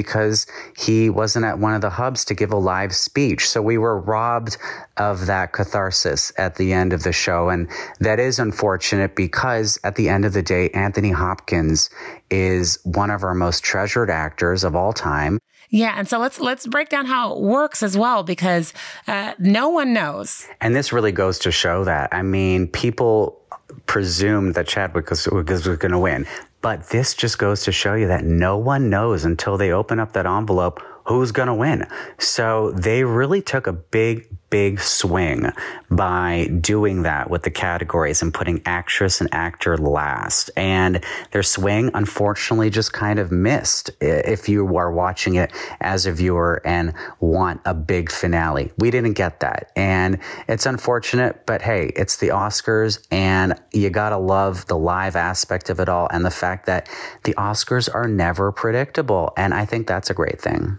because 0.44 0.46
he 0.76 1.10
wasn't 1.10 1.44
at 1.44 1.58
one 1.58 1.74
of 1.74 1.80
the 1.80 1.90
hubs 1.90 2.24
to 2.26 2.34
give 2.34 2.52
a 2.52 2.56
live 2.56 2.94
speech. 2.94 3.48
So 3.48 3.62
we 3.62 3.78
were 3.78 3.98
robbed 3.98 4.56
of 4.96 5.26
that 5.26 5.52
catharsis 5.52 6.32
at 6.38 6.56
the 6.56 6.72
end 6.72 6.92
of 6.92 7.02
the 7.02 7.12
show. 7.12 7.48
And 7.48 7.68
that 8.00 8.18
is 8.18 8.38
unfortunate 8.38 9.16
because 9.16 9.78
at 9.84 9.96
the 9.96 10.08
end 10.08 10.24
of 10.24 10.32
the 10.32 10.42
day, 10.42 10.70
Anthony 10.70 11.10
Hopkins 11.10 11.90
is 12.30 12.78
one 12.84 13.10
of 13.10 13.24
our 13.24 13.34
most 13.34 13.64
treasured 13.64 14.10
actors 14.10 14.64
of 14.64 14.74
all 14.74 14.92
time. 14.92 15.38
Yeah, 15.72 15.94
and 15.96 16.08
so 16.08 16.18
let's 16.18 16.40
let's 16.40 16.66
break 16.66 16.88
down 16.88 17.06
how 17.06 17.32
it 17.32 17.40
works 17.42 17.84
as 17.84 17.96
well 17.96 18.24
because 18.24 18.72
uh, 19.06 19.34
no 19.38 19.68
one 19.68 19.92
knows. 19.92 20.48
And 20.60 20.74
this 20.74 20.92
really 20.92 21.12
goes 21.12 21.38
to 21.40 21.52
show 21.52 21.84
that. 21.84 22.12
I 22.12 22.22
mean, 22.22 22.66
people 22.66 23.40
presumed 23.86 24.56
that 24.56 24.66
Chadwick 24.66 25.10
was, 25.10 25.28
was 25.28 25.68
going 25.68 25.92
to 25.92 25.98
win. 25.98 26.26
But 26.62 26.90
this 26.90 27.14
just 27.14 27.38
goes 27.38 27.64
to 27.64 27.72
show 27.72 27.94
you 27.94 28.06
that 28.08 28.24
no 28.24 28.58
one 28.58 28.90
knows 28.90 29.24
until 29.24 29.56
they 29.56 29.72
open 29.72 29.98
up 29.98 30.12
that 30.12 30.26
envelope 30.26 30.82
who's 31.04 31.32
going 31.32 31.48
to 31.48 31.54
win. 31.54 31.86
So 32.18 32.70
they 32.72 33.02
really 33.04 33.40
took 33.40 33.66
a 33.66 33.72
big, 33.72 34.28
big 34.50 34.80
swing 34.80 35.50
by 35.90 36.50
doing 36.60 37.02
that 37.02 37.30
with 37.30 37.42
the 37.44 37.50
categories 37.50 38.20
and 38.20 38.34
putting 38.34 38.60
actress 38.66 39.20
and 39.20 39.32
actor 39.32 39.78
last. 39.78 40.50
And 40.56 41.04
their 41.30 41.42
swing, 41.42 41.90
unfortunately, 41.94 42.68
just 42.70 42.92
kind 42.92 43.18
of 43.18 43.32
missed 43.32 43.90
if 44.00 44.48
you 44.48 44.76
are 44.76 44.92
watching 44.92 45.36
it 45.36 45.52
as 45.80 46.06
a 46.06 46.12
viewer 46.12 46.60
and 46.64 46.92
want 47.20 47.60
a 47.64 47.74
big 47.74 48.10
finale. 48.10 48.72
We 48.78 48.90
didn't 48.90 49.14
get 49.14 49.40
that. 49.40 49.72
And 49.76 50.18
it's 50.48 50.66
unfortunate, 50.66 51.46
but 51.46 51.62
hey, 51.62 51.92
it's 51.96 52.16
the 52.18 52.28
Oscars 52.28 53.06
and 53.10 53.54
you 53.72 53.88
got 53.90 54.10
to 54.10 54.18
love 54.18 54.66
the 54.66 54.76
live 54.76 55.16
aspect 55.16 55.70
of 55.70 55.80
it 55.80 55.88
all 55.88 56.08
and 56.10 56.24
the 56.24 56.30
fact 56.30 56.66
that 56.66 56.88
the 57.24 57.34
Oscars 57.34 57.92
are 57.92 58.08
never 58.08 58.52
predictable. 58.52 59.32
And 59.36 59.54
I 59.54 59.64
think 59.64 59.86
that's 59.86 60.10
a 60.10 60.14
great 60.14 60.40
thing. 60.40 60.78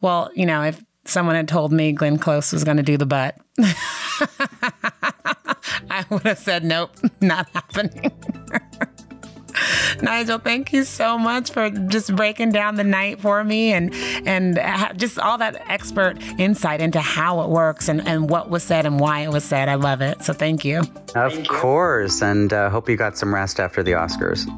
Well, 0.00 0.30
you 0.34 0.46
know, 0.46 0.62
if 0.62 0.82
someone 1.04 1.34
had 1.34 1.48
told 1.48 1.72
me 1.72 1.92
Glenn 1.92 2.18
Close 2.18 2.52
was 2.52 2.64
going 2.64 2.76
to 2.76 2.82
do 2.82 2.96
the 2.96 3.06
butt, 3.06 3.36
I 5.90 6.04
would 6.10 6.22
have 6.22 6.38
said, 6.38 6.64
nope, 6.64 6.90
not 7.20 7.48
happening. 7.50 8.12
Nigel, 10.02 10.38
thank 10.38 10.72
you 10.72 10.84
so 10.84 11.18
much 11.18 11.50
for 11.50 11.68
just 11.70 12.16
breaking 12.16 12.52
down 12.52 12.76
the 12.76 12.84
night 12.84 13.20
for 13.20 13.44
me 13.44 13.72
and 13.72 13.94
and 14.26 14.56
just 14.98 15.18
all 15.18 15.36
that 15.38 15.62
expert 15.68 16.16
insight 16.38 16.80
into 16.80 17.00
how 17.00 17.42
it 17.42 17.50
works 17.50 17.88
and, 17.88 18.06
and 18.08 18.30
what 18.30 18.48
was 18.48 18.62
said 18.62 18.86
and 18.86 18.98
why 18.98 19.20
it 19.20 19.28
was 19.28 19.44
said. 19.44 19.68
I 19.68 19.74
love 19.74 20.00
it. 20.00 20.22
So 20.22 20.32
thank 20.32 20.64
you. 20.64 20.78
Of 21.14 21.34
thank 21.34 21.48
course. 21.48 22.22
You. 22.22 22.26
And 22.28 22.52
uh, 22.52 22.70
hope 22.70 22.88
you 22.88 22.96
got 22.96 23.18
some 23.18 23.34
rest 23.34 23.60
after 23.60 23.82
the 23.82 23.92
Oscars. 23.92 24.48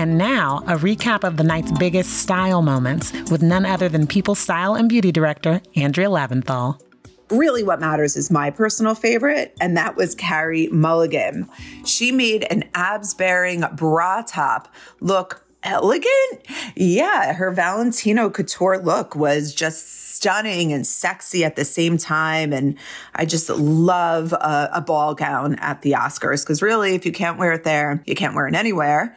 And 0.00 0.16
now, 0.16 0.62
a 0.66 0.78
recap 0.78 1.24
of 1.24 1.36
the 1.36 1.44
night's 1.44 1.70
biggest 1.72 2.22
style 2.22 2.62
moments 2.62 3.12
with 3.30 3.42
none 3.42 3.66
other 3.66 3.86
than 3.86 4.06
People 4.06 4.34
Style 4.34 4.74
and 4.74 4.88
Beauty 4.88 5.12
Director 5.12 5.60
Andrea 5.76 6.08
Lavinthal. 6.08 6.80
Really, 7.28 7.62
what 7.62 7.80
matters 7.80 8.16
is 8.16 8.30
my 8.30 8.48
personal 8.48 8.94
favorite, 8.94 9.54
and 9.60 9.76
that 9.76 9.96
was 9.96 10.14
Carey 10.14 10.68
Mulligan. 10.68 11.50
She 11.84 12.12
made 12.12 12.44
an 12.44 12.64
abs 12.72 13.12
bearing 13.12 13.62
bra 13.74 14.22
top 14.22 14.72
look 15.00 15.44
elegant. 15.62 16.46
Yeah, 16.74 17.34
her 17.34 17.50
Valentino 17.50 18.30
couture 18.30 18.78
look 18.78 19.14
was 19.14 19.54
just 19.54 20.14
stunning 20.14 20.72
and 20.72 20.86
sexy 20.86 21.44
at 21.44 21.56
the 21.56 21.64
same 21.66 21.98
time. 21.98 22.54
And 22.54 22.78
I 23.14 23.26
just 23.26 23.50
love 23.50 24.32
a, 24.32 24.70
a 24.72 24.80
ball 24.80 25.14
gown 25.14 25.56
at 25.56 25.82
the 25.82 25.92
Oscars 25.92 26.42
because 26.42 26.62
really, 26.62 26.94
if 26.94 27.04
you 27.04 27.12
can't 27.12 27.38
wear 27.38 27.52
it 27.52 27.64
there, 27.64 28.02
you 28.06 28.14
can't 28.14 28.34
wear 28.34 28.46
it 28.46 28.54
anywhere. 28.54 29.14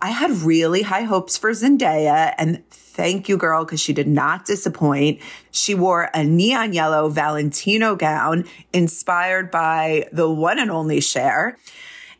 I 0.00 0.10
had 0.10 0.30
really 0.30 0.82
high 0.82 1.02
hopes 1.02 1.36
for 1.36 1.50
Zendaya 1.50 2.34
and 2.38 2.62
thank 2.70 3.28
you, 3.28 3.36
girl, 3.36 3.64
because 3.64 3.80
she 3.80 3.92
did 3.92 4.06
not 4.06 4.44
disappoint. 4.44 5.20
She 5.50 5.74
wore 5.74 6.10
a 6.14 6.22
neon 6.22 6.72
yellow 6.72 7.08
Valentino 7.08 7.96
gown 7.96 8.44
inspired 8.72 9.50
by 9.50 10.08
the 10.12 10.30
one 10.30 10.58
and 10.58 10.70
only 10.70 11.00
Cher. 11.00 11.58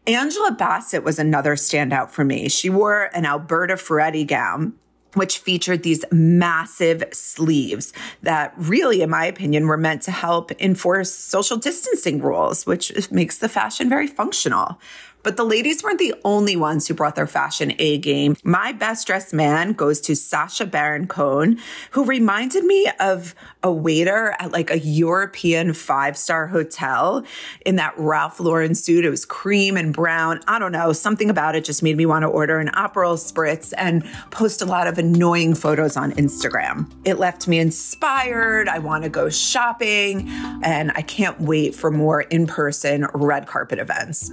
Angela 0.06 0.52
Bassett 0.52 1.04
was 1.04 1.18
another 1.18 1.54
standout 1.54 2.10
for 2.10 2.24
me. 2.24 2.48
She 2.48 2.68
wore 2.68 3.10
an 3.14 3.24
Alberta 3.24 3.76
Ferretti 3.76 4.24
gown 4.24 4.74
which 5.14 5.38
featured 5.38 5.82
these 5.82 6.04
massive 6.10 7.04
sleeves 7.12 7.92
that 8.22 8.52
really, 8.56 9.02
in 9.02 9.10
my 9.10 9.24
opinion, 9.26 9.66
were 9.66 9.76
meant 9.76 10.02
to 10.02 10.10
help 10.10 10.50
enforce 10.60 11.12
social 11.12 11.56
distancing 11.56 12.20
rules, 12.20 12.66
which 12.66 13.10
makes 13.10 13.38
the 13.38 13.48
fashion 13.48 13.88
very 13.88 14.06
functional. 14.06 14.78
But 15.24 15.38
the 15.38 15.44
ladies 15.44 15.82
weren't 15.82 15.98
the 15.98 16.14
only 16.22 16.54
ones 16.54 16.86
who 16.86 16.94
brought 16.94 17.16
their 17.16 17.26
fashion 17.26 17.72
A 17.78 17.96
game. 17.98 18.36
My 18.44 18.72
best 18.72 19.06
dressed 19.06 19.32
man 19.32 19.72
goes 19.72 20.00
to 20.02 20.14
Sacha 20.14 20.66
Baron 20.66 21.06
Cohen, 21.06 21.58
who 21.92 22.04
reminded 22.04 22.62
me 22.64 22.90
of 23.00 23.34
a 23.62 23.72
waiter 23.72 24.36
at 24.38 24.52
like 24.52 24.70
a 24.70 24.78
European 24.78 25.72
five 25.72 26.18
star 26.18 26.46
hotel 26.48 27.24
in 27.64 27.76
that 27.76 27.94
Ralph 27.96 28.38
Lauren 28.38 28.74
suit. 28.74 29.06
It 29.06 29.10
was 29.10 29.24
cream 29.24 29.78
and 29.78 29.94
brown. 29.94 30.40
I 30.46 30.58
don't 30.58 30.72
know. 30.72 30.92
Something 30.92 31.30
about 31.30 31.56
it 31.56 31.64
just 31.64 31.82
made 31.82 31.96
me 31.96 32.04
want 32.04 32.22
to 32.24 32.28
order 32.28 32.58
an 32.58 32.68
Aperol 32.68 33.16
Spritz 33.16 33.72
and 33.78 34.04
post 34.30 34.60
a 34.60 34.66
lot 34.66 34.86
of 34.86 34.98
annoying 34.98 35.54
photos 35.54 35.96
on 35.96 36.12
Instagram. 36.12 36.90
It 37.06 37.18
left 37.18 37.48
me 37.48 37.58
inspired. 37.58 38.68
I 38.68 38.78
want 38.78 39.04
to 39.04 39.08
go 39.08 39.30
shopping 39.30 40.28
and 40.62 40.92
I 40.94 41.00
can't 41.00 41.40
wait 41.40 41.74
for 41.74 41.90
more 41.90 42.20
in 42.20 42.46
person 42.46 43.06
red 43.14 43.46
carpet 43.46 43.78
events. 43.78 44.30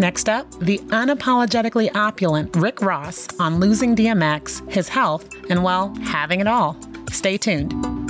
Next 0.00 0.30
up, 0.30 0.50
the 0.60 0.78
unapologetically 0.78 1.94
opulent 1.94 2.56
Rick 2.56 2.80
Ross 2.80 3.28
on 3.38 3.60
losing 3.60 3.94
DMX, 3.94 4.66
his 4.70 4.88
health, 4.88 5.28
and 5.50 5.62
well, 5.62 5.94
having 6.02 6.40
it 6.40 6.46
all. 6.46 6.74
Stay 7.10 7.36
tuned. 7.36 8.09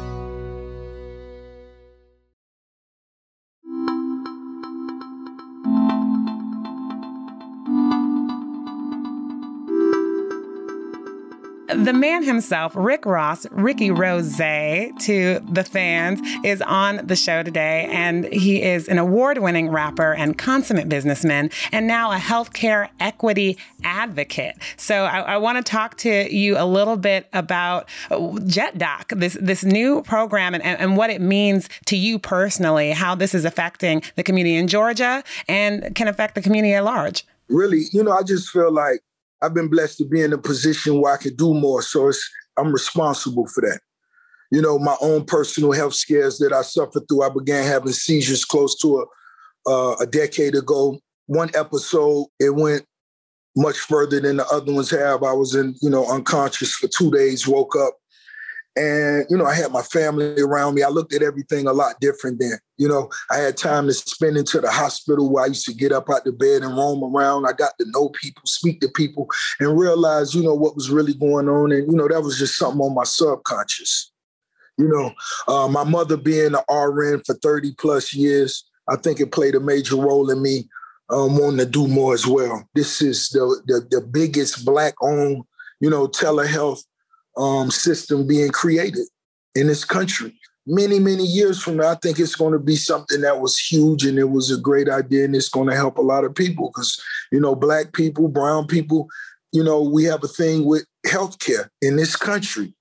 The 11.75 11.93
man 11.93 12.23
himself, 12.23 12.73
Rick 12.75 13.05
Ross, 13.05 13.45
Ricky 13.51 13.91
Rose 13.91 14.35
to 14.37 15.39
the 15.51 15.63
fans, 15.63 16.19
is 16.43 16.61
on 16.61 17.05
the 17.05 17.15
show 17.15 17.43
today. 17.43 17.87
And 17.89 18.25
he 18.25 18.61
is 18.61 18.87
an 18.87 18.97
award 18.97 19.37
winning 19.37 19.69
rapper 19.69 20.13
and 20.13 20.37
consummate 20.37 20.89
businessman, 20.89 21.49
and 21.71 21.87
now 21.87 22.11
a 22.11 22.17
healthcare 22.17 22.89
equity 22.99 23.57
advocate. 23.83 24.55
So 24.77 25.05
I, 25.05 25.19
I 25.19 25.37
want 25.37 25.57
to 25.57 25.63
talk 25.63 25.97
to 25.99 26.33
you 26.33 26.57
a 26.57 26.65
little 26.65 26.97
bit 26.97 27.27
about 27.33 27.89
uh, 28.09 28.17
JetDoc, 28.17 29.19
this, 29.19 29.37
this 29.39 29.63
new 29.63 30.01
program, 30.01 30.53
and, 30.53 30.63
and 30.63 30.97
what 30.97 31.09
it 31.09 31.21
means 31.21 31.69
to 31.85 31.95
you 31.95 32.19
personally, 32.19 32.91
how 32.91 33.15
this 33.15 33.33
is 33.33 33.45
affecting 33.45 34.03
the 34.15 34.23
community 34.23 34.55
in 34.55 34.67
Georgia 34.67 35.23
and 35.47 35.95
can 35.95 36.07
affect 36.07 36.35
the 36.35 36.41
community 36.41 36.73
at 36.73 36.83
large. 36.83 37.25
Really, 37.49 37.83
you 37.91 38.03
know, 38.03 38.11
I 38.11 38.23
just 38.23 38.49
feel 38.49 38.71
like 38.71 39.01
I've 39.41 39.53
been 39.53 39.69
blessed 39.69 39.97
to 39.99 40.05
be 40.05 40.21
in 40.21 40.33
a 40.33 40.37
position 40.37 41.01
where 41.01 41.13
I 41.13 41.17
can 41.17 41.35
do 41.35 41.53
more. 41.53 41.81
So 41.81 42.11
I'm 42.57 42.71
responsible 42.71 43.47
for 43.47 43.61
that. 43.61 43.79
You 44.51 44.61
know, 44.61 44.77
my 44.77 44.95
own 45.01 45.25
personal 45.25 45.71
health 45.71 45.93
scares 45.93 46.37
that 46.39 46.51
I 46.51 46.61
suffered 46.61 47.03
through. 47.07 47.23
I 47.23 47.29
began 47.29 47.65
having 47.65 47.93
seizures 47.93 48.43
close 48.43 48.75
to 48.79 48.99
a, 49.67 49.71
uh, 49.71 49.95
a 50.01 50.05
decade 50.05 50.55
ago. 50.55 50.99
One 51.27 51.49
episode, 51.55 52.27
it 52.39 52.53
went 52.53 52.85
much 53.55 53.77
further 53.77 54.19
than 54.19 54.37
the 54.37 54.47
other 54.47 54.73
ones 54.73 54.89
have. 54.89 55.23
I 55.23 55.33
was 55.33 55.55
in, 55.55 55.75
you 55.81 55.89
know, 55.89 56.05
unconscious 56.11 56.73
for 56.73 56.87
two 56.87 57.11
days, 57.11 57.47
woke 57.47 57.75
up, 57.77 57.97
and, 58.75 59.25
you 59.29 59.35
know, 59.35 59.45
I 59.45 59.53
had 59.53 59.71
my 59.71 59.81
family 59.81 60.39
around 60.41 60.75
me. 60.75 60.83
I 60.83 60.89
looked 60.89 61.13
at 61.13 61.21
everything 61.21 61.67
a 61.67 61.73
lot 61.73 61.99
different 61.99 62.39
then. 62.39 62.57
You 62.77 62.87
know, 62.87 63.09
I 63.29 63.37
had 63.37 63.57
time 63.57 63.87
to 63.87 63.93
spend 63.93 64.37
into 64.37 64.61
the 64.61 64.71
hospital 64.71 65.31
where 65.31 65.43
I 65.43 65.47
used 65.47 65.65
to 65.65 65.73
get 65.73 65.91
up 65.91 66.09
out 66.09 66.23
the 66.23 66.31
bed 66.31 66.61
and 66.61 66.77
roam 66.77 67.03
around. 67.03 67.45
I 67.45 67.51
got 67.51 67.73
to 67.79 67.85
know 67.89 68.09
people, 68.09 68.43
speak 68.45 68.79
to 68.81 68.87
people, 68.87 69.27
and 69.59 69.77
realize, 69.77 70.33
you 70.33 70.41
know, 70.41 70.55
what 70.55 70.75
was 70.75 70.89
really 70.89 71.13
going 71.13 71.49
on. 71.49 71.73
And, 71.73 71.91
you 71.91 71.97
know, 71.97 72.07
that 72.07 72.21
was 72.21 72.39
just 72.39 72.55
something 72.55 72.79
on 72.79 72.95
my 72.95 73.03
subconscious. 73.03 74.11
You 74.77 74.87
know, 74.87 75.13
uh, 75.53 75.67
my 75.67 75.83
mother 75.83 76.15
being 76.15 76.55
an 76.55 76.73
RN 76.73 77.21
for 77.25 77.35
30 77.35 77.73
plus 77.77 78.13
years, 78.13 78.63
I 78.87 78.95
think 78.95 79.19
it 79.19 79.33
played 79.33 79.55
a 79.55 79.59
major 79.59 79.97
role 79.97 80.31
in 80.31 80.41
me 80.41 80.69
um, 81.09 81.37
wanting 81.37 81.57
to 81.57 81.65
do 81.65 81.87
more 81.87 82.13
as 82.13 82.25
well. 82.25 82.63
This 82.73 83.01
is 83.01 83.29
the, 83.29 83.61
the, 83.67 83.85
the 83.91 84.01
biggest 84.01 84.65
black 84.65 84.93
owned, 85.01 85.43
you 85.81 85.89
know, 85.89 86.07
telehealth 86.07 86.83
um, 87.37 87.71
system 87.71 88.27
being 88.27 88.49
created 88.49 89.07
in 89.55 89.67
this 89.67 89.85
country. 89.85 90.37
Many, 90.67 90.99
many 90.99 91.25
years 91.25 91.61
from 91.61 91.77
now, 91.77 91.89
I 91.89 91.95
think 91.95 92.19
it's 92.19 92.35
going 92.35 92.53
to 92.53 92.59
be 92.59 92.75
something 92.75 93.21
that 93.21 93.41
was 93.41 93.57
huge 93.57 94.05
and 94.05 94.19
it 94.19 94.29
was 94.29 94.51
a 94.51 94.57
great 94.57 94.89
idea 94.89 95.25
and 95.25 95.35
it's 95.35 95.49
going 95.49 95.67
to 95.69 95.75
help 95.75 95.97
a 95.97 96.03
lot 96.03 96.23
of 96.23 96.35
people 96.35 96.69
because, 96.69 97.01
you 97.31 97.39
know, 97.39 97.55
black 97.55 97.93
people, 97.93 98.27
brown 98.27 98.67
people, 98.67 99.07
you 99.51 99.63
know, 99.63 99.81
we 99.81 100.03
have 100.03 100.23
a 100.23 100.27
thing 100.27 100.65
with 100.65 100.85
healthcare 101.05 101.67
in 101.81 101.95
this 101.95 102.15
country. 102.15 102.73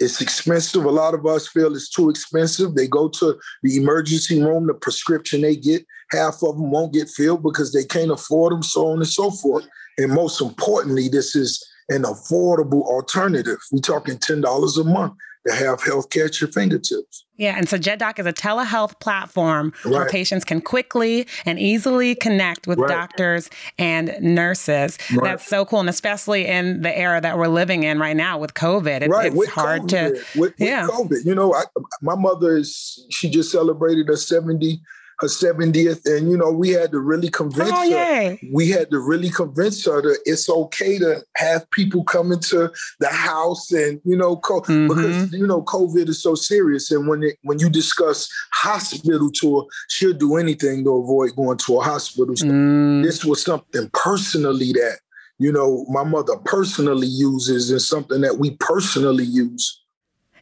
It's 0.00 0.20
expensive. 0.20 0.84
A 0.84 0.90
lot 0.90 1.14
of 1.14 1.26
us 1.26 1.48
feel 1.48 1.74
it's 1.74 1.90
too 1.90 2.10
expensive. 2.10 2.74
They 2.74 2.86
go 2.86 3.08
to 3.08 3.38
the 3.62 3.76
emergency 3.76 4.40
room, 4.40 4.66
the 4.66 4.74
prescription 4.74 5.40
they 5.40 5.56
get, 5.56 5.84
half 6.10 6.42
of 6.42 6.56
them 6.56 6.70
won't 6.70 6.92
get 6.92 7.08
filled 7.08 7.42
because 7.42 7.72
they 7.72 7.84
can't 7.84 8.10
afford 8.10 8.52
them, 8.52 8.62
so 8.62 8.88
on 8.88 8.98
and 8.98 9.08
so 9.08 9.30
forth. 9.30 9.66
And 9.96 10.12
most 10.12 10.40
importantly, 10.40 11.08
this 11.08 11.34
is 11.34 11.64
an 11.88 12.02
affordable 12.02 12.82
alternative. 12.82 13.58
We're 13.72 13.80
talking 13.80 14.16
$10 14.16 14.80
a 14.80 14.84
month 14.84 15.14
to 15.46 15.54
have 15.54 15.80
healthcare 15.80 16.26
at 16.26 16.40
your 16.40 16.50
fingertips. 16.50 17.24
Yeah, 17.36 17.56
and 17.56 17.68
so 17.68 17.78
JetDoc 17.78 18.18
is 18.18 18.26
a 18.26 18.32
telehealth 18.32 18.98
platform 19.00 19.72
right. 19.84 19.92
where 19.92 20.08
patients 20.08 20.44
can 20.44 20.60
quickly 20.60 21.26
and 21.46 21.58
easily 21.58 22.14
connect 22.14 22.66
with 22.66 22.78
right. 22.78 22.88
doctors 22.88 23.48
and 23.78 24.14
nurses. 24.20 24.98
Right. 25.12 25.22
That's 25.22 25.46
so 25.46 25.64
cool, 25.64 25.80
and 25.80 25.88
especially 25.88 26.46
in 26.46 26.82
the 26.82 26.96
era 26.96 27.20
that 27.20 27.38
we're 27.38 27.46
living 27.46 27.84
in 27.84 27.98
right 28.00 28.16
now 28.16 28.38
with 28.38 28.54
COVID, 28.54 29.02
it, 29.02 29.10
it's 29.10 29.36
with 29.36 29.48
hard 29.50 29.82
COVID. 29.82 29.88
to. 29.88 30.10
With, 30.10 30.36
with 30.36 30.54
yeah. 30.58 30.88
COVID, 30.88 31.24
you 31.24 31.34
know, 31.34 31.54
I, 31.54 31.62
my 32.02 32.16
mother 32.16 32.56
is 32.56 33.06
she 33.10 33.30
just 33.30 33.52
celebrated 33.52 34.08
her 34.08 34.16
70 34.16 34.82
her 35.20 35.26
70th 35.26 36.06
and 36.06 36.30
you 36.30 36.36
know 36.36 36.50
we 36.50 36.70
had 36.70 36.92
to 36.92 37.00
really 37.00 37.28
convince 37.28 37.70
oh, 37.72 37.90
her 37.90 38.38
we 38.52 38.68
had 38.68 38.90
to 38.90 39.00
really 39.00 39.30
convince 39.30 39.84
her 39.84 40.00
that 40.00 40.18
it's 40.24 40.48
okay 40.48 40.98
to 40.98 41.22
have 41.36 41.68
people 41.70 42.04
come 42.04 42.30
into 42.30 42.70
the 43.00 43.08
house 43.08 43.72
and 43.72 44.00
you 44.04 44.16
know 44.16 44.36
co- 44.36 44.60
mm-hmm. 44.60 44.88
because 44.88 45.32
you 45.32 45.46
know 45.46 45.62
covid 45.62 46.08
is 46.08 46.22
so 46.22 46.34
serious 46.34 46.90
and 46.90 47.08
when 47.08 47.22
it 47.22 47.36
when 47.42 47.58
you 47.58 47.68
discuss 47.68 48.28
hospital 48.52 49.30
tour 49.32 49.66
she'll 49.88 50.12
do 50.12 50.36
anything 50.36 50.84
to 50.84 50.90
avoid 50.96 51.34
going 51.36 51.58
to 51.58 51.80
a 51.80 51.82
hospital 51.82 52.36
so 52.36 52.46
mm. 52.46 53.02
this 53.02 53.24
was 53.24 53.42
something 53.42 53.90
personally 53.92 54.72
that 54.72 54.98
you 55.38 55.50
know 55.50 55.84
my 55.88 56.04
mother 56.04 56.36
personally 56.44 57.06
uses 57.08 57.70
and 57.70 57.82
something 57.82 58.20
that 58.20 58.38
we 58.38 58.56
personally 58.60 59.24
use 59.24 59.82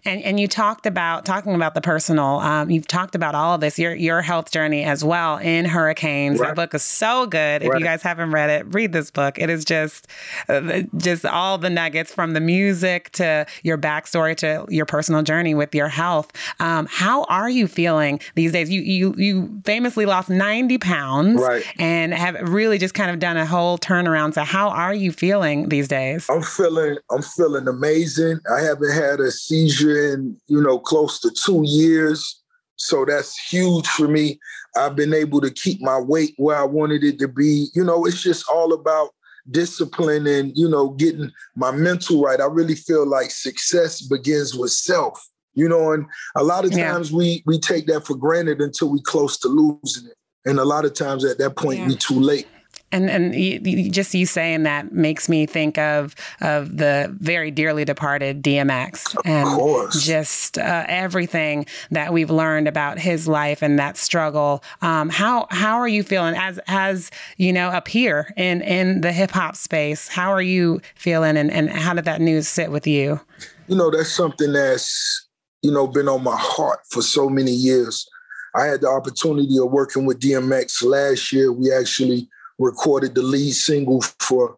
and 0.07 0.23
and 0.23 0.41
you 0.41 0.49
talked 0.49 0.87
about 0.87 1.25
talking 1.25 1.55
about 1.55 1.75
the 1.75 1.81
personal. 1.81 2.39
Um, 2.39 2.71
you've 2.71 2.87
talked 2.87 3.15
about 3.15 3.35
all 3.35 3.55
of 3.55 3.61
this, 3.61 3.79
your 3.79 3.95
your 3.95 4.23
health 4.23 4.51
journey 4.51 4.85
as 4.85 5.05
well 5.05 5.39
in 5.39 5.65
hurricanes. 5.65 6.39
Right. 6.39 6.49
That 6.49 6.57
book 6.57 6.75
is 6.75 6.83
so 6.83 7.27
good. 7.27 7.63
If 7.63 7.71
right. 7.71 7.79
you 7.79 7.85
guys 7.85 8.03
haven't 8.03 8.31
read 8.31 8.51
it, 8.51 8.67
read 8.75 8.93
this 8.93 9.11
book. 9.11 9.39
It 9.39 9.51
is 9.51 9.65
just 9.65 10.07
uh, 10.49 10.83
just 10.97 11.27
all 11.27 11.59
the 11.59 11.71
nuggets 11.71 12.13
from 12.13 12.33
the 12.33 12.41
music 12.41 13.11
to 13.13 13.47
your 13.63 13.79
backstory 13.79 14.37
to 14.37 14.67
your 14.69 14.87
personal 14.87 15.23
journey 15.23 15.55
with 15.55 15.75
your 15.75 15.89
health. 15.89 16.33
Um, 16.61 16.87
how 16.91 17.25
are 17.25 17.51
you 17.51 17.67
feeling 17.67 18.21
these 18.35 18.53
days? 18.53 18.71
You 18.71 18.81
you 18.81 19.15
you 19.17 19.63
famously 19.65 20.07
lost 20.07 20.29
ninety 20.29 20.79
pounds, 20.79 21.41
right. 21.41 21.65
and 21.79 22.15
have 22.15 22.37
really 22.49 22.79
just 22.79 22.95
kind 22.95 23.11
of 23.11 23.19
done 23.19 23.37
a 23.37 23.47
whole 23.47 23.79
turnaround. 23.79 24.35
So 24.35 24.45
how 24.45 24.69
are 24.69 24.95
you 24.95 25.13
feeling 25.13 25.69
these 25.69 25.89
days? 25.89 26.27
I'm 26.31 26.43
feeling 26.43 26.99
I'm 27.11 27.23
feeling 27.23 27.67
amazing. 27.67 28.41
I 28.55 28.61
haven't 28.61 28.93
had 28.93 29.21
a 29.21 29.31
seizure 29.31 29.96
in, 29.97 30.37
you 30.47 30.63
know, 30.63 30.79
close 30.79 31.19
to 31.21 31.31
two 31.31 31.63
years. 31.65 32.43
So 32.77 33.05
that's 33.05 33.37
huge 33.49 33.87
for 33.87 34.07
me. 34.07 34.39
I've 34.77 34.95
been 34.95 35.15
able 35.15 35.41
to 35.41 35.51
keep 35.51 35.81
my 35.81 35.99
weight 35.99 36.35
where 36.37 36.59
I 36.59 36.65
wanted 36.65 37.03
it 37.03 37.19
to 37.21 37.29
be. 37.29 37.69
You 37.75 37.83
know, 37.83 38.05
it's 38.05 38.23
just 38.23 38.45
all 38.49 38.73
about 38.75 39.11
discipline 39.51 40.27
and, 40.27 40.53
you 40.55 40.69
know, 40.69 40.91
getting 40.91 41.31
my 41.55 41.71
mental 41.71 42.23
right. 42.23 42.41
I 42.41 42.47
really 42.47 42.75
feel 42.75 43.07
like 43.07 43.31
success 43.31 44.03
begins 44.03 44.55
with 44.55 44.71
self. 44.73 45.19
You 45.55 45.71
know, 45.71 45.93
and 45.93 46.05
a 46.37 46.45
lot 46.45 46.67
of 46.67 46.73
times 46.73 47.11
yeah. 47.11 47.17
we 47.17 47.43
we 47.47 47.59
take 47.59 47.87
that 47.87 48.07
for 48.07 48.15
granted 48.15 48.61
until 48.61 48.91
we 48.91 49.01
close 49.01 49.39
to 49.39 49.49
losing 49.49 50.07
it. 50.11 50.17
And 50.45 50.59
a 50.59 50.65
lot 50.67 50.85
of 50.85 50.93
times 50.93 51.25
at 51.25 51.39
that 51.39 51.57
point 51.57 51.81
yeah. 51.81 51.87
we 51.87 51.97
too 51.97 52.21
late. 52.21 52.47
And 52.93 53.11
and 53.11 53.35
you, 53.35 53.61
you, 53.65 53.91
just 53.91 54.15
you 54.15 54.27
saying 54.27 54.63
that 54.63 54.93
makes 54.93 55.29
me 55.29 55.45
think 55.45 55.77
of 55.77 56.15
of 56.41 56.77
the 56.77 57.15
very 57.19 57.51
dearly 57.51 57.85
departed 57.85 58.43
DMX 58.43 59.17
and 59.25 59.93
just 59.93 60.57
uh, 60.57 60.85
everything 60.89 61.67
that 61.91 62.13
we've 62.13 62.31
learned 62.31 62.69
about 62.69 62.99
his 62.99 63.27
life 63.27 63.61
and 63.61 63.79
that 63.79 63.97
struggle. 63.97 64.63
Um, 64.83 65.09
how 65.09 65.49
how 65.51 65.79
are 65.79 65.89
you 65.89 66.05
feeling 66.05 66.37
as 66.37 66.61
as 66.69 67.11
you 67.39 67.53
know 67.53 67.69
up 67.69 67.89
here 67.89 68.33
in 68.37 68.63
in 68.63 69.01
the 69.01 69.13
hip 69.13 69.33
hop 69.33 69.57
space? 69.57 70.07
How 70.07 70.31
are 70.31 70.43
you 70.43 70.81
feeling 70.95 71.37
and 71.37 71.51
and 71.51 71.69
how 71.71 71.93
did 71.93 72.05
that 72.05 72.21
news 72.21 72.47
sit 72.47 72.71
with 72.71 72.87
you? 72.87 73.21
You 73.67 73.77
know 73.77 73.91
that's 73.91 74.13
something 74.13 74.53
that's 74.53 75.27
you 75.63 75.73
know 75.73 75.89
been 75.89 76.09
on 76.09 76.23
my 76.23 76.37
heart 76.37 76.81
for 76.89 77.03
so 77.03 77.29
many 77.29 77.51
years. 77.53 78.09
I 78.55 78.67
had 78.67 78.81
the 78.81 78.89
opportunity 78.89 79.59
of 79.59 79.71
working 79.71 80.07
with 80.07 80.21
DMX 80.21 80.83
last 80.83 81.33
year. 81.33 81.53
We 81.53 81.71
actually 81.73 82.29
recorded 82.59 83.15
the 83.15 83.23
lead 83.23 83.53
single 83.53 84.03
for 84.21 84.57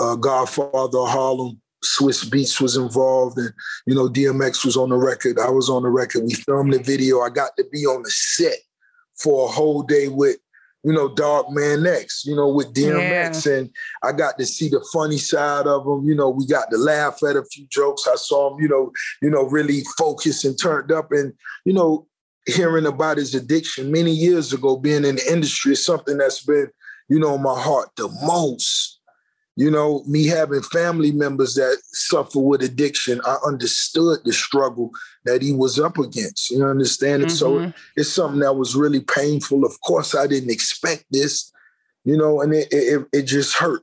uh, 0.00 0.16
Godfather 0.16 1.06
Harlem. 1.06 1.60
Swizz 1.84 2.28
Beatz 2.28 2.60
was 2.60 2.76
involved, 2.76 3.38
and 3.38 3.52
you 3.86 3.94
know 3.94 4.08
DMX 4.08 4.64
was 4.64 4.76
on 4.76 4.88
the 4.88 4.96
record. 4.96 5.38
I 5.38 5.50
was 5.50 5.70
on 5.70 5.84
the 5.84 5.88
record. 5.88 6.24
We 6.24 6.34
filmed 6.34 6.72
the 6.72 6.82
video. 6.82 7.20
I 7.20 7.30
got 7.30 7.56
to 7.56 7.64
be 7.70 7.86
on 7.86 8.02
the 8.02 8.10
set 8.10 8.58
for 9.16 9.46
a 9.46 9.52
whole 9.52 9.82
day 9.82 10.08
with 10.08 10.38
you 10.82 10.92
know 10.92 11.08
Darkman 11.08 11.86
X. 11.86 12.24
You 12.26 12.34
know 12.34 12.48
with 12.48 12.74
DMX, 12.74 13.46
yeah. 13.46 13.52
and 13.52 13.70
I 14.02 14.10
got 14.10 14.38
to 14.38 14.46
see 14.46 14.68
the 14.68 14.84
funny 14.92 15.18
side 15.18 15.68
of 15.68 15.86
him. 15.86 16.04
You 16.04 16.16
know 16.16 16.30
we 16.30 16.46
got 16.46 16.68
to 16.72 16.78
laugh 16.78 17.22
at 17.22 17.36
a 17.36 17.44
few 17.44 17.66
jokes. 17.70 18.08
I 18.08 18.16
saw 18.16 18.52
him, 18.52 18.60
you 18.60 18.68
know, 18.68 18.90
you 19.22 19.30
know 19.30 19.44
really 19.44 19.82
focused 19.96 20.44
and 20.44 20.60
turned 20.60 20.90
up, 20.90 21.12
and 21.12 21.32
you 21.64 21.74
know 21.74 22.08
hearing 22.46 22.86
about 22.86 23.18
his 23.18 23.34
addiction 23.34 23.92
many 23.92 24.10
years 24.10 24.52
ago, 24.52 24.76
being 24.76 25.04
in 25.04 25.16
the 25.16 25.32
industry 25.32 25.72
is 25.72 25.84
something 25.84 26.16
that's 26.16 26.42
been 26.44 26.68
you 27.08 27.18
know, 27.18 27.38
my 27.38 27.58
heart 27.60 27.90
the 27.96 28.08
most. 28.22 28.96
You 29.56 29.72
know, 29.72 30.04
me 30.06 30.26
having 30.26 30.62
family 30.62 31.10
members 31.10 31.56
that 31.56 31.78
suffer 31.90 32.38
with 32.38 32.62
addiction, 32.62 33.20
I 33.26 33.38
understood 33.44 34.20
the 34.24 34.32
struggle 34.32 34.92
that 35.24 35.42
he 35.42 35.50
was 35.50 35.80
up 35.80 35.98
against. 35.98 36.52
You 36.52 36.64
understand 36.64 37.22
it? 37.22 37.30
Mm-hmm. 37.30 37.34
So 37.34 37.72
it's 37.96 38.08
something 38.08 38.38
that 38.38 38.52
was 38.52 38.76
really 38.76 39.00
painful. 39.00 39.64
Of 39.64 39.80
course, 39.80 40.14
I 40.14 40.28
didn't 40.28 40.52
expect 40.52 41.06
this, 41.10 41.52
you 42.04 42.16
know, 42.16 42.40
and 42.40 42.54
it, 42.54 42.68
it, 42.70 43.04
it 43.12 43.22
just 43.22 43.56
hurt. 43.56 43.82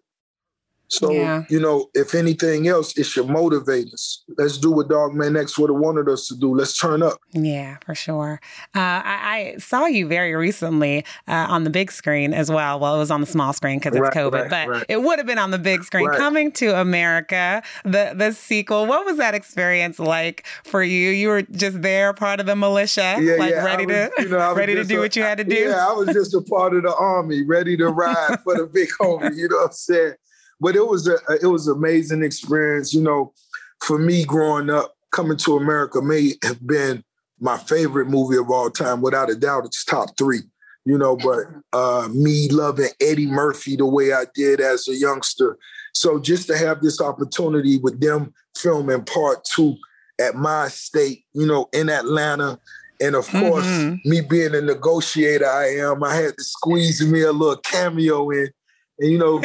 So, 0.96 1.12
yeah. 1.12 1.44
you 1.50 1.60
know, 1.60 1.90
if 1.94 2.16
anything 2.16 2.68
else, 2.68 2.98
it 2.98 3.06
should 3.06 3.28
motivate 3.28 3.94
us. 3.94 4.24
Let's 4.38 4.58
do 4.58 4.72
what 4.72 4.88
Dog 4.88 5.14
Man 5.14 5.36
X 5.36 5.58
would 5.58 5.70
have 5.70 5.80
wanted 5.80 6.08
us 6.10 6.28
to 6.28 6.36
do. 6.36 6.56
Let's 6.56 6.78
turn 6.78 7.04
up. 7.04 7.20
Yeah, 7.34 7.78
for 7.86 7.96
sure. 7.96 8.40
Uh, 8.76 8.80
I, 8.80 9.56
I, 9.56 9.58
saw 9.58 9.86
you 9.86 10.08
very 10.08 10.36
recently 10.36 11.06
uh, 11.28 11.48
on 11.50 11.64
the 11.64 11.70
big 11.70 11.92
screen 11.92 12.34
as 12.34 12.50
well. 12.50 12.80
Well, 12.80 12.96
it 12.96 13.00
was 13.00 13.12
on 13.12 13.22
the 13.22 13.28
small 13.28 13.54
screen 13.54 13.80
because 13.80 13.96
it's 13.96 14.02
right, 14.02 14.14
COVID, 14.14 14.34
right, 14.34 14.50
but 14.50 14.68
right. 14.68 14.86
it 14.90 15.02
would 15.02 15.20
have 15.20 15.28
been 15.28 15.38
on 15.38 15.52
the 15.52 15.60
big 15.60 15.84
screen. 15.84 16.10
Coming 16.12 16.52
to 16.54 16.80
America, 16.80 17.62
the 17.84 18.14
the 18.16 18.32
sequel. 18.32 18.86
What 18.86 19.06
was 19.06 19.18
that 19.18 19.34
experience 19.34 20.00
like 20.00 20.46
for 20.64 20.84
you? 20.84 21.12
You 21.12 21.30
were 21.30 21.42
just 21.42 21.82
there, 21.82 22.14
part 22.14 22.40
of 22.40 22.46
the 22.46 22.56
militia, 22.56 23.18
yeah, 23.20 23.36
like 23.36 23.52
yeah. 23.52 23.64
ready 23.64 23.86
was, 23.86 24.10
to 24.18 24.24
you 24.24 24.30
know, 24.30 24.54
ready 24.54 24.76
to 24.76 24.84
do 24.84 24.98
a, 24.98 25.02
what 25.02 25.16
you 25.16 25.24
had 25.24 25.38
to 25.40 25.44
do. 25.44 25.56
Yeah, 25.56 25.88
I 25.88 25.94
was 25.94 26.08
just 26.14 26.34
a 26.34 26.42
part 26.42 26.74
of 26.74 26.84
the 26.84 26.96
army, 26.96 27.44
ready 27.44 27.76
to 27.78 27.90
ride 27.90 28.40
for 28.44 28.56
the 28.56 28.66
big 28.66 28.90
homie. 29.00 29.36
You 29.36 29.50
know 29.50 29.58
what 29.58 29.66
I'm 29.68 29.72
saying? 29.72 30.14
But 30.60 30.76
it 30.76 30.88
was 30.88 31.08
a 31.08 31.18
it 31.42 31.48
was 31.48 31.68
an 31.68 31.76
amazing 31.76 32.24
experience. 32.24 32.94
You 32.94 33.02
know, 33.02 33.34
for 33.82 33.98
me 33.98 34.26
growing 34.26 34.70
up, 34.70 34.96
coming 35.12 35.38
to 35.38 35.58
America 35.58 36.02
may 36.02 36.34
have 36.44 36.66
been 36.66 37.04
my 37.40 37.58
favorite 37.58 38.08
movie 38.08 38.38
of 38.38 38.50
all 38.50 38.70
time, 38.70 39.02
without 39.02 39.30
a 39.30 39.36
doubt. 39.36 39.66
It's 39.66 39.84
top 39.84 40.18
three. 40.18 40.42
You 40.88 41.00
know, 41.00 41.18
but 41.18 41.46
uh, 41.74 42.08
me 42.14 42.48
loving 42.50 42.90
Eddie 43.02 43.26
Murphy 43.26 43.76
the 43.76 43.88
way 43.88 44.14
I 44.14 44.26
did 44.36 44.62
as 44.62 44.88
a 44.88 44.96
youngster. 44.96 45.58
So 45.96 46.20
just 46.20 46.48
to 46.48 46.58
have 46.58 46.82
this 46.82 47.02
opportunity 47.02 47.80
with 47.80 48.00
them 48.00 48.34
filming 48.56 49.04
part 49.04 49.44
two 49.46 49.78
at 50.20 50.36
my 50.36 50.68
state, 50.68 51.26
you 51.34 51.48
know, 51.48 51.70
in 51.74 51.90
Atlanta. 51.90 52.60
And 53.02 53.16
of 53.16 53.28
course, 53.28 53.66
mm-hmm. 53.66 54.10
me 54.10 54.22
being 54.22 54.56
a 54.56 54.62
negotiator 54.62 55.48
I 55.48 55.68
am, 55.78 56.04
I 56.04 56.16
had 56.16 56.38
to 56.38 56.44
squeeze 56.44 57.06
me 57.06 57.22
a 57.22 57.32
little 57.32 57.58
cameo 57.58 58.30
in 58.30 58.50
and 59.00 59.12
you 59.12 59.18
know, 59.18 59.42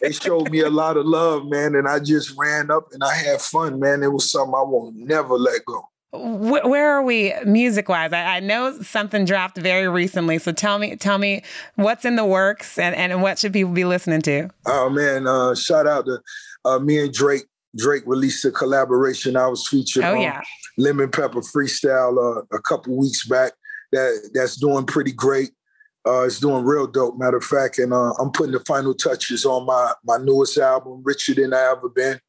they 0.00 0.12
showed 0.12 0.50
me 0.50 0.60
a 0.60 0.70
lot 0.70 0.96
of 0.96 1.06
love, 1.06 1.46
man. 1.46 1.74
And 1.74 1.88
I 1.88 1.98
just 1.98 2.34
ran 2.38 2.70
up 2.70 2.88
and 2.92 3.02
I 3.02 3.14
had 3.14 3.40
fun, 3.40 3.78
man. 3.78 4.02
It 4.02 4.12
was 4.12 4.30
something 4.30 4.54
I 4.54 4.62
won't 4.62 4.96
never 4.96 5.34
let 5.34 5.64
go. 5.64 5.88
Where 6.16 6.92
are 6.92 7.02
we 7.02 7.34
music 7.44 7.88
wise? 7.88 8.12
I, 8.12 8.36
I, 8.36 8.40
know 8.40 8.80
something 8.82 9.24
dropped 9.24 9.58
very 9.58 9.88
recently. 9.88 10.38
So 10.38 10.52
tell 10.52 10.78
me, 10.78 10.94
tell 10.94 11.18
me 11.18 11.42
what's 11.74 12.04
in 12.04 12.14
the 12.14 12.24
works 12.24 12.78
and, 12.78 12.94
and 12.94 13.20
what 13.20 13.40
should 13.40 13.52
people 13.52 13.72
be 13.72 13.84
listening 13.84 14.22
to? 14.22 14.48
Oh 14.64 14.88
man, 14.88 15.26
uh, 15.26 15.56
shout 15.56 15.88
out 15.88 16.06
to 16.06 16.20
uh, 16.64 16.78
me 16.78 17.00
and 17.00 17.12
Drake. 17.12 17.46
Drake 17.76 18.04
released 18.06 18.44
a 18.44 18.52
collaboration. 18.52 19.36
I 19.36 19.48
was 19.48 19.66
featured 19.66 20.04
oh, 20.04 20.14
on 20.14 20.20
yeah. 20.20 20.40
Lemon 20.78 21.10
Pepper 21.10 21.40
Freestyle 21.40 22.16
uh, 22.16 22.42
a 22.52 22.62
couple 22.62 22.96
weeks 22.96 23.26
back. 23.26 23.52
That 23.90 24.30
that's 24.34 24.54
doing 24.54 24.86
pretty 24.86 25.12
great. 25.12 25.50
Uh, 26.06 26.22
it's 26.22 26.38
doing 26.38 26.64
real 26.64 26.86
dope, 26.86 27.18
matter 27.18 27.38
of 27.38 27.44
fact. 27.44 27.78
And 27.78 27.92
uh, 27.92 28.12
I'm 28.20 28.30
putting 28.30 28.52
the 28.52 28.60
final 28.60 28.94
touches 28.94 29.44
on 29.44 29.66
my 29.66 29.92
my 30.04 30.18
newest 30.18 30.58
album, 30.58 31.02
Richer 31.02 31.34
Than 31.34 31.54
I 31.54 31.72
Ever 31.72 31.88
Been. 31.88 32.20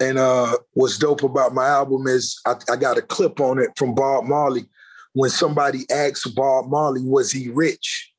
And 0.00 0.18
uh, 0.18 0.56
what's 0.72 0.96
dope 0.96 1.22
about 1.22 1.52
my 1.52 1.66
album 1.66 2.06
is 2.06 2.40
I, 2.46 2.54
I, 2.70 2.76
got 2.76 2.96
a 2.96 3.02
clip 3.02 3.38
on 3.38 3.58
it 3.58 3.70
from 3.76 3.94
Bob 3.94 4.24
Marley. 4.24 4.64
When 5.12 5.28
somebody 5.28 5.80
asks 5.90 6.26
Bob 6.26 6.70
Marley, 6.70 7.02
was 7.02 7.30
he 7.30 7.50
rich? 7.50 8.10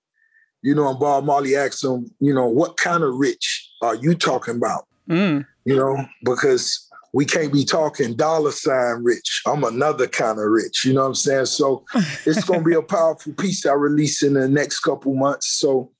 You 0.61 0.75
know, 0.75 0.89
and 0.89 0.99
Bob 0.99 1.23
Marley 1.23 1.55
asked 1.55 1.83
him, 1.83 2.11
you 2.19 2.35
know, 2.35 2.47
what 2.47 2.77
kind 2.77 3.01
of 3.01 3.15
rich 3.15 3.67
are 3.81 3.95
you 3.95 4.13
talking 4.13 4.57
about? 4.57 4.85
Mm. 5.09 5.45
You 5.65 5.75
know, 5.75 6.05
because 6.23 6.87
we 7.13 7.25
can't 7.25 7.51
be 7.51 7.65
talking 7.65 8.15
dollar 8.15 8.51
sign 8.51 9.03
rich. 9.03 9.41
I'm 9.45 9.63
another 9.63 10.07
kind 10.07 10.39
of 10.39 10.45
rich. 10.45 10.85
You 10.85 10.93
know 10.93 11.01
what 11.01 11.07
I'm 11.07 11.15
saying? 11.15 11.45
So 11.47 11.85
it's 12.25 12.43
gonna 12.43 12.63
be 12.63 12.75
a 12.75 12.81
powerful 12.81 13.33
piece 13.33 13.65
I 13.65 13.73
release 13.73 14.23
in 14.23 14.33
the 14.33 14.47
next 14.47 14.79
couple 14.79 15.13
months. 15.13 15.59
So 15.59 15.91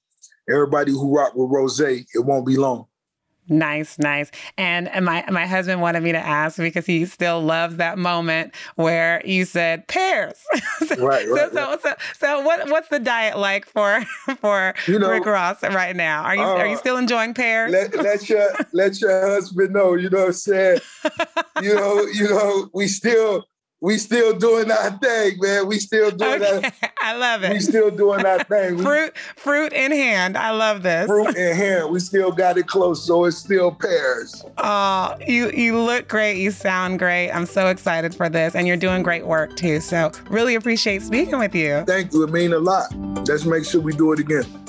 everybody 0.50 0.92
who 0.92 1.16
rock 1.16 1.36
with 1.36 1.50
Rose, 1.52 1.80
it 1.80 2.06
won't 2.16 2.48
be 2.48 2.58
long. 2.58 2.86
Nice, 3.50 4.00
nice. 4.00 4.32
And 4.58 4.90
my 5.04 5.26
my 5.30 5.46
husband 5.46 5.82
wanted 5.82 6.04
me 6.04 6.12
to 6.12 6.20
ask 6.20 6.58
because 6.58 6.86
he 6.86 7.06
still 7.06 7.42
loves 7.42 7.78
that 7.78 7.98
moment 7.98 8.54
where 8.76 9.22
you 9.26 9.46
said 9.46 9.88
pears. 9.88 10.40
so, 10.88 10.96
right, 11.06 11.28
right, 11.28 11.52
so, 11.52 11.70
right. 11.70 11.82
so, 11.82 11.94
so, 12.18 12.42
what 12.42 12.70
what's 12.70 12.88
the 12.90 13.00
diet 13.00 13.38
like 13.38 13.66
for 13.66 14.02
for 14.40 14.74
you 14.88 15.00
know, 15.00 15.10
Rick 15.10 15.26
Ross 15.26 15.64
right 15.64 15.96
now? 15.96 16.24
Are 16.24 16.36
you 16.36 16.44
uh, 16.44 16.56
are 16.58 16.68
you 16.68 16.76
uh, 16.76 16.80
still 16.80 16.98
enjoying 16.98 17.34
pears? 17.34 17.72
Let, 17.72 17.96
let 17.96 18.30
your 18.30 18.48
let 18.74 19.02
your 19.02 19.28
husband 19.28 19.74
know. 19.74 19.96
You 19.96 20.10
know 20.10 20.20
what 20.20 20.28
I'm 20.28 20.34
saying. 20.34 20.80
you 21.62 21.76
know, 21.76 22.02
you 22.04 22.30
know, 22.30 22.70
we 22.74 22.88
still 22.88 23.46
we 23.82 23.98
still 23.98 24.38
doing 24.38 24.70
our 24.70 24.92
thing, 25.00 25.38
man. 25.40 25.68
We 25.68 25.80
still 25.80 26.12
doing 26.12 26.42
okay. 26.42 26.60
that. 26.62 26.94
I 27.02 27.16
love 27.18 27.44
it. 27.44 27.52
We 27.52 27.60
still 27.60 27.90
doing 27.90 28.24
our 28.24 28.44
thing. 28.44 28.78
fruit, 28.84 29.18
fruit 29.18 29.74
in 29.74 29.92
hand. 29.92 30.38
I 30.38 30.52
love 30.52 30.84
this. 30.84 31.08
Fruit 31.08 31.36
in 31.36 31.56
hand. 31.56 31.92
We 31.92 32.00
still 32.00 32.32
got 32.32 32.60
it 32.60 32.68
close, 32.68 33.04
so 33.04 33.26
it 33.26 33.32
still 33.32 33.72
pears. 33.72 34.46
Oh, 34.60 35.18
you 35.28 35.50
you 35.52 35.80
look 35.80 36.08
great. 36.08 36.38
You 36.38 36.52
sound 36.52 37.00
great. 37.00 37.32
I'm 37.32 37.48
so 37.48 37.68
excited 37.68 38.14
for 38.14 38.30
this, 38.30 38.54
and 38.54 38.68
you're 38.68 38.78
doing 38.78 39.02
great 39.02 39.26
work 39.26 39.56
too. 39.56 39.80
So 39.80 40.12
really 40.30 40.54
appreciate 40.54 41.02
speaking 41.02 41.40
with 41.40 41.56
you. 41.56 41.84
Thank 41.88 42.14
you. 42.14 42.24
It 42.24 42.32
means 42.32 42.54
a 42.54 42.60
lot. 42.60 42.96
Let's 43.28 43.46
make 43.46 43.66
sure 43.66 43.82
we 43.82 43.94
do 43.94 44.14
it 44.14 44.20
again. 44.20 44.61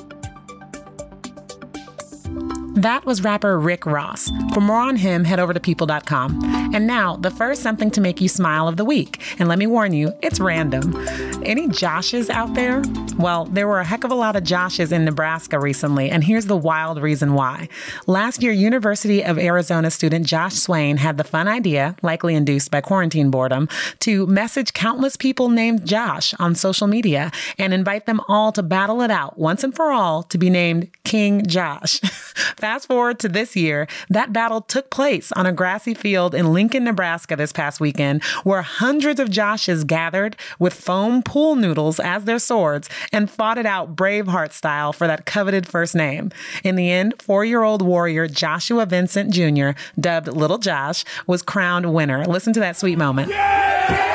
That 2.83 3.07
was 3.07 3.23
rapper 3.23 3.61
Rick 3.61 3.87
Ross. 3.87 4.29
For 4.53 4.61
more 4.61 4.81
on 4.81 4.97
him, 4.97 5.23
head 5.23 5.39
over 5.39 5.55
to 5.55 5.61
people.com. 5.61 6.73
And 6.75 6.85
now, 6.85 7.15
the 7.15 7.31
first 7.31 7.63
something 7.63 7.93
to 7.93 8.01
make 8.01 8.21
you 8.21 8.29
smile 8.29 8.67
of 8.67 8.77
the 8.77 8.85
week. 8.85 9.21
And 9.39 9.49
let 9.49 9.61
me 9.61 9.69
warn 9.69 9.93
you, 9.93 10.13
it's 10.21 10.41
random. 10.41 10.97
Any 11.45 11.69
Joshes 11.69 12.29
out 12.29 12.55
there? 12.55 12.83
Well, 13.19 13.45
there 13.45 13.69
were 13.69 13.79
a 13.79 13.85
heck 13.85 14.03
of 14.03 14.11
a 14.11 14.17
lot 14.17 14.35
of 14.35 14.43
Joshes 14.43 14.91
in 14.91 15.05
Nebraska 15.05 15.61
recently, 15.61 16.11
and 16.11 16.25
here's 16.25 16.47
the 16.47 16.57
wild 16.57 17.01
reason 17.01 17.35
why. 17.35 17.69
Last 18.09 18.43
year, 18.43 18.51
University 18.51 19.23
of 19.23 19.39
Arizona 19.39 19.89
student 19.89 20.27
Josh 20.27 20.55
Swain 20.55 20.97
had 20.97 21.19
the 21.19 21.25
fun 21.25 21.47
idea, 21.47 21.95
likely 22.03 22.35
induced 22.35 22.73
by 22.73 22.81
quarantine 22.81 23.31
boredom, 23.31 23.69
to 24.01 24.27
message 24.27 24.73
countless 24.73 25.17
people 25.17 25.51
named 25.51 25.87
Josh 25.87 26.35
on 26.41 26.57
social 26.57 26.89
media 26.89 27.31
and 27.59 27.73
invite 27.73 28.07
them 28.07 28.21
all 28.27 28.51
to 28.51 28.63
battle 28.63 29.03
it 29.03 29.11
out 29.11 29.39
once 29.39 29.63
and 29.63 29.73
for 29.73 29.93
all 29.93 30.25
to 30.25 30.39
be 30.39 30.51
named 30.51 30.91
King 31.05 31.47
Josh. 31.47 32.01
Fast 32.73 32.89
forward 32.89 33.19
to 33.19 33.29
this 33.29 33.55
year, 33.55 33.87
that 34.09 34.33
battle 34.33 34.63
took 34.63 34.89
place 34.89 35.31
on 35.33 35.45
a 35.45 35.53
grassy 35.53 35.93
field 35.93 36.35
in 36.35 36.55
Lincoln, 36.55 36.85
Nebraska 36.85 37.37
this 37.37 37.53
past 37.53 37.81
weekend, 37.81 38.25
where 38.45 38.63
hundreds 38.63 39.21
of 39.21 39.29
Joshes 39.29 39.87
gathered 39.87 40.37
with 40.59 40.73
foam 40.73 41.23
pool 41.23 41.55
noodles 41.55 42.01
as 42.01 42.25
their 42.25 42.39
swords 42.39 42.89
and 43.13 43.31
fought 43.31 43.59
it 43.59 43.67
out 43.67 43.95
Braveheart 43.95 44.55
style 44.55 44.95
for 44.95 45.07
that 45.07 45.27
coveted 45.27 45.69
first 45.69 45.95
name. 45.95 46.31
In 46.65 46.77
the 46.77 46.91
end, 46.91 47.21
four 47.21 47.45
year 47.45 47.63
old 47.63 47.83
warrior 47.83 48.27
Joshua 48.27 48.87
Vincent 48.87 49.35
Jr., 49.35 49.79
dubbed 50.01 50.29
Little 50.29 50.57
Josh, 50.57 51.05
was 51.27 51.43
crowned 51.43 51.93
winner. 51.93 52.25
Listen 52.25 52.55
to 52.55 52.61
that 52.61 52.79
sweet 52.79 52.97
moment. 52.97 53.29
Yeah! 53.29 54.12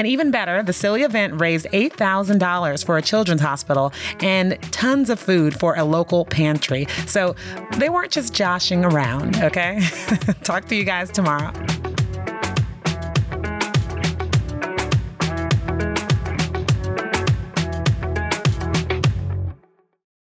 And 0.00 0.06
even 0.06 0.30
better, 0.30 0.62
the 0.62 0.72
silly 0.72 1.02
event 1.02 1.38
raised 1.38 1.66
$8,000 1.74 2.86
for 2.86 2.96
a 2.96 3.02
children's 3.02 3.42
hospital 3.42 3.92
and 4.20 4.56
tons 4.72 5.10
of 5.10 5.20
food 5.20 5.60
for 5.60 5.76
a 5.76 5.84
local 5.84 6.24
pantry. 6.24 6.86
So 7.06 7.36
they 7.76 7.90
weren't 7.90 8.10
just 8.10 8.32
joshing 8.32 8.82
around, 8.82 9.36
okay? 9.42 9.78
Talk 10.42 10.68
to 10.68 10.74
you 10.74 10.84
guys 10.84 11.10
tomorrow. 11.10 11.52